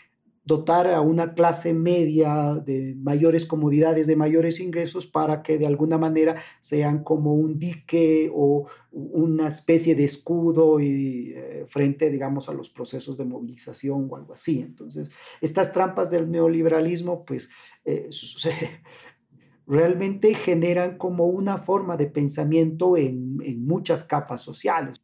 dotar 0.45 0.89
a 0.89 1.01
una 1.01 1.35
clase 1.35 1.73
media 1.73 2.55
de 2.55 2.97
mayores 2.97 3.47
comodidades, 3.47 4.07
de 4.07 4.17
mayores 4.17 4.59
ingresos, 4.61 5.07
para 5.07 5.43
que 5.43 5.57
de 5.57 5.67
alguna 5.67 5.99
manera 5.99 6.35
sean 6.61 7.05
como 7.05 7.35
un 7.35 7.59
dique 7.59 8.31
o 8.35 8.69
una 8.91 9.49
especie 9.49 9.95
de 9.95 10.05
escudo 10.05 10.81
eh, 10.81 11.65
frente, 11.67 12.11
digamos, 12.11 12.49
a 12.49 12.55
los 12.55 12.71
procesos 12.71 13.17
de 13.17 13.25
movilización 13.25 14.09
o 14.11 14.17
algo 14.17 14.33
así. 14.33 14.61
Entonces, 14.61 15.11
estas 15.41 15.73
trampas 15.73 16.11
del 16.11 16.31
neoliberalismo, 16.31 17.25
pues, 17.25 17.49
eh, 17.85 18.11
realmente 19.67 20.35
generan 20.35 20.99
como 20.99 21.27
una 21.27 21.57
forma 21.57 21.97
de 21.97 22.07
pensamiento 22.07 22.97
en, 22.97 23.39
en 23.45 23.65
muchas 23.65 24.03
capas 24.03 24.41
sociales. 24.41 25.01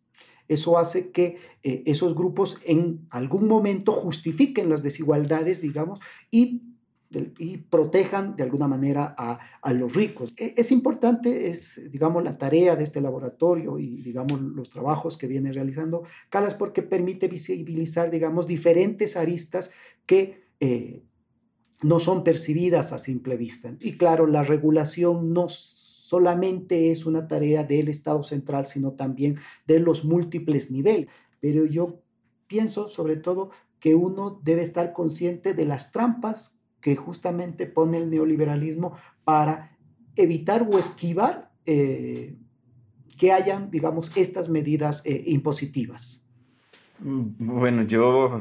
Eso 0.49 0.79
hace 0.79 1.11
que 1.11 1.37
eh, 1.63 1.83
esos 1.87 2.15
grupos 2.15 2.59
en 2.65 3.07
algún 3.11 3.47
momento 3.47 3.93
justifiquen 3.93 4.69
las 4.69 4.83
desigualdades, 4.83 5.61
digamos, 5.61 6.01
y 6.31 6.63
y 7.39 7.57
protejan 7.57 8.37
de 8.37 8.43
alguna 8.43 8.69
manera 8.69 9.15
a, 9.17 9.39
a 9.63 9.73
los 9.73 9.95
ricos. 9.95 10.35
E, 10.37 10.55
es, 10.57 10.71
importante, 10.71 11.49
es, 11.49 11.81
digamos, 11.91 12.23
la 12.23 12.37
tarea 12.37 12.77
de 12.77 12.85
este 12.85 13.01
laboratorio 13.01 13.79
y, 13.79 14.03
digamos, 14.03 14.41
los 14.41 14.69
trabajos 14.69 15.17
que 15.17 15.27
viene 15.27 15.53
realizando 15.53 16.03
Calas 16.29 16.55
porque 16.55 16.83
permite 16.83 17.29
visibilizar, 17.29 18.11
digamos, 18.11 18.47
diferentes 18.47 19.17
aristas 19.17 19.71
que 20.05 20.43
eh, 20.61 21.03
no 21.83 21.99
son 21.99 22.25
percibidas 22.25 22.93
a 22.93 22.99
simple 22.99 23.37
vista. 23.37 23.75
Y 23.81 23.97
claro, 23.97 24.27
la 24.27 24.43
regulación 24.43 25.33
no 25.33 25.47
solamente 26.09 26.91
es 26.91 27.05
una 27.05 27.29
tarea 27.29 27.65
del 27.65 27.89
Estado 27.89 28.23
central, 28.23 28.65
sino 28.65 28.93
también 28.93 29.37
de 29.67 29.79
los 29.79 30.07
múltiples 30.07 30.71
niveles. 30.71 31.09
Pero 31.39 31.67
yo 31.67 32.01
pienso 32.47 32.89
sobre 32.89 33.17
todo 33.17 33.51
que 33.79 33.95
uno 33.95 34.41
debe 34.43 34.63
estar 34.63 34.95
consciente 34.95 35.53
de 35.53 35.67
las 35.67 35.93
trampas 35.93 36.63
que 36.81 36.97
justamente 36.97 37.67
pone 37.67 37.99
el 37.99 38.09
neoliberalismo 38.09 38.95
para 39.23 39.77
evitar 40.17 40.63
o 40.63 40.79
esquivar 40.79 41.53
eh, 41.67 42.35
que 43.19 43.31
hayan, 43.31 43.71
digamos, 43.71 44.11
estas 44.17 44.49
medidas 44.49 45.03
eh, 45.05 45.25
impositivas. 45.27 46.27
Mm, 47.01 47.27
bueno, 47.39 47.83
yo 47.83 48.41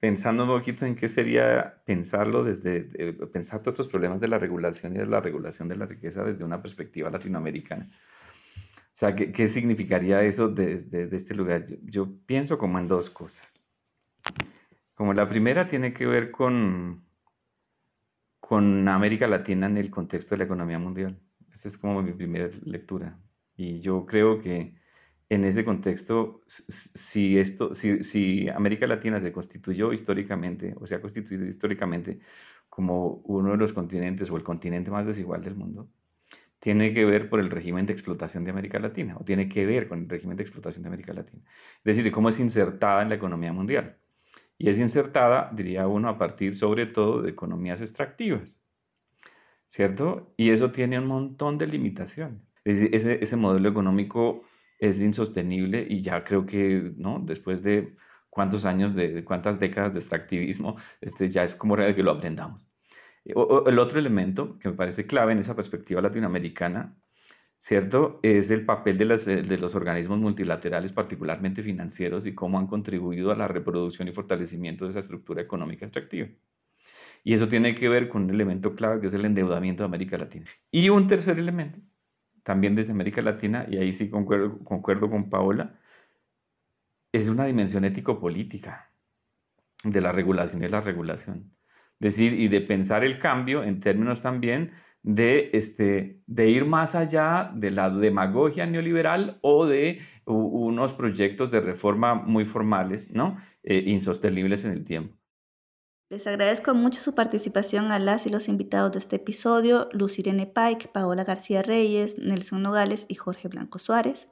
pensando 0.00 0.44
un 0.44 0.50
poquito 0.50 0.86
en 0.86 0.94
qué 0.94 1.08
sería 1.08 1.82
pensarlo 1.84 2.44
desde, 2.44 2.90
eh, 2.94 3.12
pensar 3.32 3.60
todos 3.60 3.74
estos 3.74 3.88
problemas 3.88 4.20
de 4.20 4.28
la 4.28 4.38
regulación 4.38 4.94
y 4.94 4.98
de 4.98 5.06
la 5.06 5.20
regulación 5.20 5.68
de 5.68 5.76
la 5.76 5.86
riqueza 5.86 6.22
desde 6.24 6.44
una 6.44 6.62
perspectiva 6.62 7.10
latinoamericana. 7.10 7.88
O 7.90 9.00
sea, 9.00 9.14
¿qué, 9.14 9.46
significaría 9.46 10.22
eso 10.22 10.48
desde, 10.48 11.14
este 11.14 11.34
lugar? 11.34 11.64
Yo, 11.64 11.76
yo, 11.84 12.08
pienso 12.26 12.58
como 12.58 12.78
en 12.80 12.88
dos 12.88 13.10
cosas. 13.10 13.64
Como 14.94 15.14
la 15.14 15.28
primera 15.28 15.68
tiene 15.68 15.92
que 15.92 16.04
ver 16.04 16.32
con, 16.32 17.04
con 18.40 18.88
América 18.88 19.28
Latina 19.28 19.66
en 19.66 19.76
el 19.76 19.90
contexto 19.90 20.34
de 20.34 20.38
la 20.38 20.44
economía 20.44 20.80
mundial. 20.80 21.16
Esta 21.52 21.68
es 21.68 21.78
como 21.78 22.02
mi 22.02 22.12
primera 22.12 22.50
lectura. 22.64 23.20
Y 23.56 23.80
yo 23.80 24.04
creo 24.04 24.40
que 24.40 24.74
en 25.30 25.44
ese 25.44 25.64
contexto, 25.64 26.42
si, 26.46 27.38
esto, 27.38 27.74
si, 27.74 28.48
América 28.48 28.86
Latina 28.86 29.20
se 29.20 29.30
constituyó 29.30 29.92
históricamente, 29.92 30.74
o 30.80 30.86
se 30.86 30.94
ha 30.94 31.00
constituido 31.00 31.44
históricamente 31.46 32.18
como 32.68 33.20
uno 33.24 33.50
de 33.50 33.58
los 33.58 33.72
continentes 33.72 34.30
o 34.30 34.36
el 34.36 34.42
continente 34.42 34.90
más 34.90 35.06
desigual 35.06 35.42
del 35.42 35.54
mundo, 35.54 35.90
tiene 36.58 36.92
que 36.94 37.04
ver 37.04 37.28
por 37.28 37.40
el 37.40 37.50
régimen 37.50 37.86
de 37.86 37.92
explotación 37.92 38.44
de 38.44 38.50
América 38.50 38.78
Latina, 38.78 39.16
o 39.18 39.24
tiene 39.24 39.48
que 39.48 39.66
ver 39.66 39.86
con 39.86 40.00
el 40.00 40.08
régimen 40.08 40.36
de 40.36 40.42
explotación 40.42 40.82
de 40.82 40.88
América 40.88 41.12
Latina. 41.12 41.42
Es 41.84 41.96
decir, 41.96 42.10
cómo 42.10 42.30
es 42.30 42.40
insertada 42.40 43.02
en 43.02 43.10
la 43.10 43.16
economía 43.16 43.52
mundial. 43.52 43.98
Y 44.56 44.68
es 44.68 44.78
insertada, 44.78 45.50
diría 45.54 45.86
uno, 45.86 46.08
a 46.08 46.18
partir 46.18 46.56
sobre 46.56 46.86
todo 46.86 47.22
de 47.22 47.30
economías 47.30 47.80
extractivas, 47.80 48.62
¿cierto? 49.68 50.32
Y 50.36 50.50
eso 50.50 50.72
tiene 50.72 50.98
un 50.98 51.06
montón 51.06 51.58
de 51.58 51.66
limitaciones. 51.66 52.42
ese, 52.64 53.22
ese 53.22 53.36
modelo 53.36 53.68
económico 53.68 54.42
es 54.78 55.00
insostenible 55.00 55.86
y 55.88 56.00
ya 56.02 56.24
creo 56.24 56.46
que, 56.46 56.92
¿no? 56.96 57.20
Después 57.20 57.62
de 57.62 57.96
cuántos 58.30 58.64
años, 58.64 58.94
de 58.94 59.24
cuántas 59.24 59.58
décadas 59.58 59.92
de 59.92 60.00
extractivismo, 60.00 60.76
este, 61.00 61.28
ya 61.28 61.42
es 61.42 61.54
como 61.56 61.76
real 61.76 61.94
que 61.94 62.02
lo 62.02 62.12
aprendamos. 62.12 62.66
el 63.24 63.78
otro 63.78 63.98
elemento 63.98 64.58
que 64.58 64.68
me 64.70 64.74
parece 64.74 65.06
clave 65.06 65.32
en 65.32 65.38
esa 65.40 65.54
perspectiva 65.56 66.00
latinoamericana, 66.00 66.96
¿cierto? 67.58 68.20
Es 68.22 68.50
el 68.50 68.64
papel 68.64 68.96
de, 68.98 69.04
las, 69.06 69.26
de 69.26 69.58
los 69.58 69.74
organismos 69.74 70.18
multilaterales, 70.18 70.92
particularmente 70.92 71.62
financieros, 71.62 72.26
y 72.26 72.34
cómo 72.34 72.58
han 72.58 72.66
contribuido 72.68 73.32
a 73.32 73.36
la 73.36 73.48
reproducción 73.48 74.08
y 74.08 74.12
fortalecimiento 74.12 74.84
de 74.84 74.90
esa 74.90 75.00
estructura 75.00 75.42
económica 75.42 75.84
extractiva. 75.84 76.28
Y 77.24 77.34
eso 77.34 77.48
tiene 77.48 77.74
que 77.74 77.88
ver 77.88 78.08
con 78.08 78.24
un 78.24 78.30
elemento 78.30 78.74
clave 78.74 79.00
que 79.00 79.08
es 79.08 79.14
el 79.14 79.24
endeudamiento 79.24 79.82
de 79.82 79.86
América 79.86 80.16
Latina. 80.16 80.46
Y 80.70 80.88
un 80.88 81.06
tercer 81.08 81.38
elemento 81.38 81.80
también 82.48 82.74
desde 82.74 82.92
América 82.92 83.20
Latina, 83.20 83.66
y 83.68 83.76
ahí 83.76 83.92
sí 83.92 84.08
concuerdo, 84.08 84.58
concuerdo 84.64 85.10
con 85.10 85.28
Paola, 85.28 85.78
es 87.12 87.28
una 87.28 87.44
dimensión 87.44 87.84
ético-política 87.84 88.90
de 89.84 90.00
la 90.00 90.12
regulación 90.12 90.64
y 90.64 90.68
la 90.68 90.80
regulación. 90.80 91.52
Decir, 92.00 92.40
y 92.40 92.48
de 92.48 92.62
pensar 92.62 93.04
el 93.04 93.18
cambio 93.18 93.64
en 93.64 93.80
términos 93.80 94.22
también 94.22 94.70
de, 95.02 95.50
este, 95.52 96.22
de 96.26 96.48
ir 96.48 96.64
más 96.64 96.94
allá 96.94 97.52
de 97.54 97.70
la 97.70 97.90
demagogia 97.90 98.64
neoliberal 98.64 99.38
o 99.42 99.66
de 99.66 100.00
unos 100.24 100.94
proyectos 100.94 101.50
de 101.50 101.60
reforma 101.60 102.14
muy 102.14 102.46
formales, 102.46 103.12
¿no? 103.12 103.36
Eh, 103.62 103.82
insostenibles 103.88 104.64
en 104.64 104.72
el 104.72 104.84
tiempo. 104.84 105.17
Les 106.10 106.26
agradezco 106.26 106.74
mucho 106.74 107.00
su 107.00 107.14
participación 107.14 107.92
a 107.92 107.98
y 108.24 108.30
los 108.30 108.48
invitados 108.48 108.92
de 108.92 108.98
este 108.98 109.16
episodio, 109.16 109.90
Luz 109.92 110.18
Irene 110.18 110.46
Pike, 110.46 110.88
Paola 110.88 111.22
García 111.22 111.60
Reyes, 111.60 112.18
Nelson 112.18 112.62
Nogales 112.62 113.04
y 113.10 113.16
Jorge 113.16 113.48
Blanco 113.48 113.78
Suárez. 113.78 114.28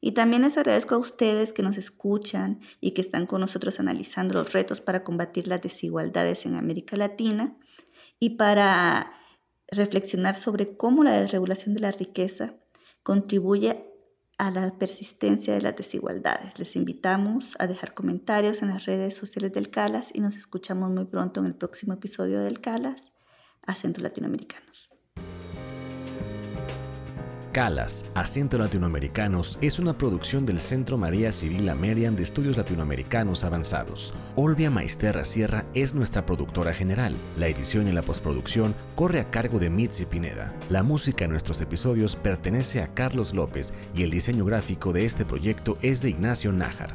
Y 0.00 0.12
también 0.12 0.42
les 0.42 0.56
agradezco 0.56 0.94
a 0.94 0.98
ustedes 0.98 1.52
que 1.52 1.62
nos 1.62 1.76
escuchan 1.76 2.60
y 2.80 2.92
que 2.92 3.02
están 3.02 3.26
con 3.26 3.42
nosotros 3.42 3.78
analizando 3.78 4.32
los 4.32 4.54
retos 4.54 4.80
para 4.80 5.04
combatir 5.04 5.48
las 5.48 5.60
desigualdades 5.60 6.46
en 6.46 6.54
América 6.54 6.96
Latina 6.96 7.58
y 8.18 8.30
para 8.30 9.12
reflexionar 9.68 10.34
sobre 10.34 10.78
cómo 10.78 11.04
la 11.04 11.20
desregulación 11.20 11.74
de 11.74 11.80
la 11.80 11.92
riqueza 11.92 12.54
contribuye 13.02 13.95
a 14.38 14.50
la 14.50 14.78
persistencia 14.78 15.54
de 15.54 15.62
las 15.62 15.76
desigualdades. 15.76 16.58
Les 16.58 16.76
invitamos 16.76 17.56
a 17.58 17.66
dejar 17.66 17.94
comentarios 17.94 18.62
en 18.62 18.68
las 18.68 18.84
redes 18.84 19.14
sociales 19.14 19.52
del 19.52 19.70
CALAS 19.70 20.10
y 20.14 20.20
nos 20.20 20.36
escuchamos 20.36 20.90
muy 20.90 21.06
pronto 21.06 21.40
en 21.40 21.46
el 21.46 21.54
próximo 21.54 21.94
episodio 21.94 22.40
del 22.40 22.60
CALAS, 22.60 23.12
Acentos 23.62 24.02
Latinoamericanos. 24.02 24.95
Calas, 27.56 28.04
Acento 28.14 28.58
Latinoamericanos, 28.58 29.56
es 29.62 29.78
una 29.78 29.96
producción 29.96 30.44
del 30.44 30.60
Centro 30.60 30.98
María 30.98 31.32
Civil 31.32 31.70
Amerian 31.70 32.14
de 32.14 32.22
Estudios 32.22 32.58
Latinoamericanos 32.58 33.44
Avanzados. 33.44 34.12
Olvia 34.34 34.70
Maisterra 34.70 35.24
Sierra 35.24 35.64
es 35.72 35.94
nuestra 35.94 36.26
productora 36.26 36.74
general. 36.74 37.16
La 37.38 37.46
edición 37.46 37.88
y 37.88 37.92
la 37.92 38.02
postproducción 38.02 38.74
corre 38.94 39.20
a 39.20 39.30
cargo 39.30 39.58
de 39.58 39.70
Mitzi 39.70 40.04
Pineda. 40.04 40.54
La 40.68 40.82
música 40.82 41.24
en 41.24 41.30
nuestros 41.30 41.62
episodios 41.62 42.14
pertenece 42.14 42.82
a 42.82 42.92
Carlos 42.92 43.32
López 43.32 43.72
y 43.94 44.02
el 44.02 44.10
diseño 44.10 44.44
gráfico 44.44 44.92
de 44.92 45.06
este 45.06 45.24
proyecto 45.24 45.78
es 45.80 46.02
de 46.02 46.10
Ignacio 46.10 46.52
Nájar. 46.52 46.94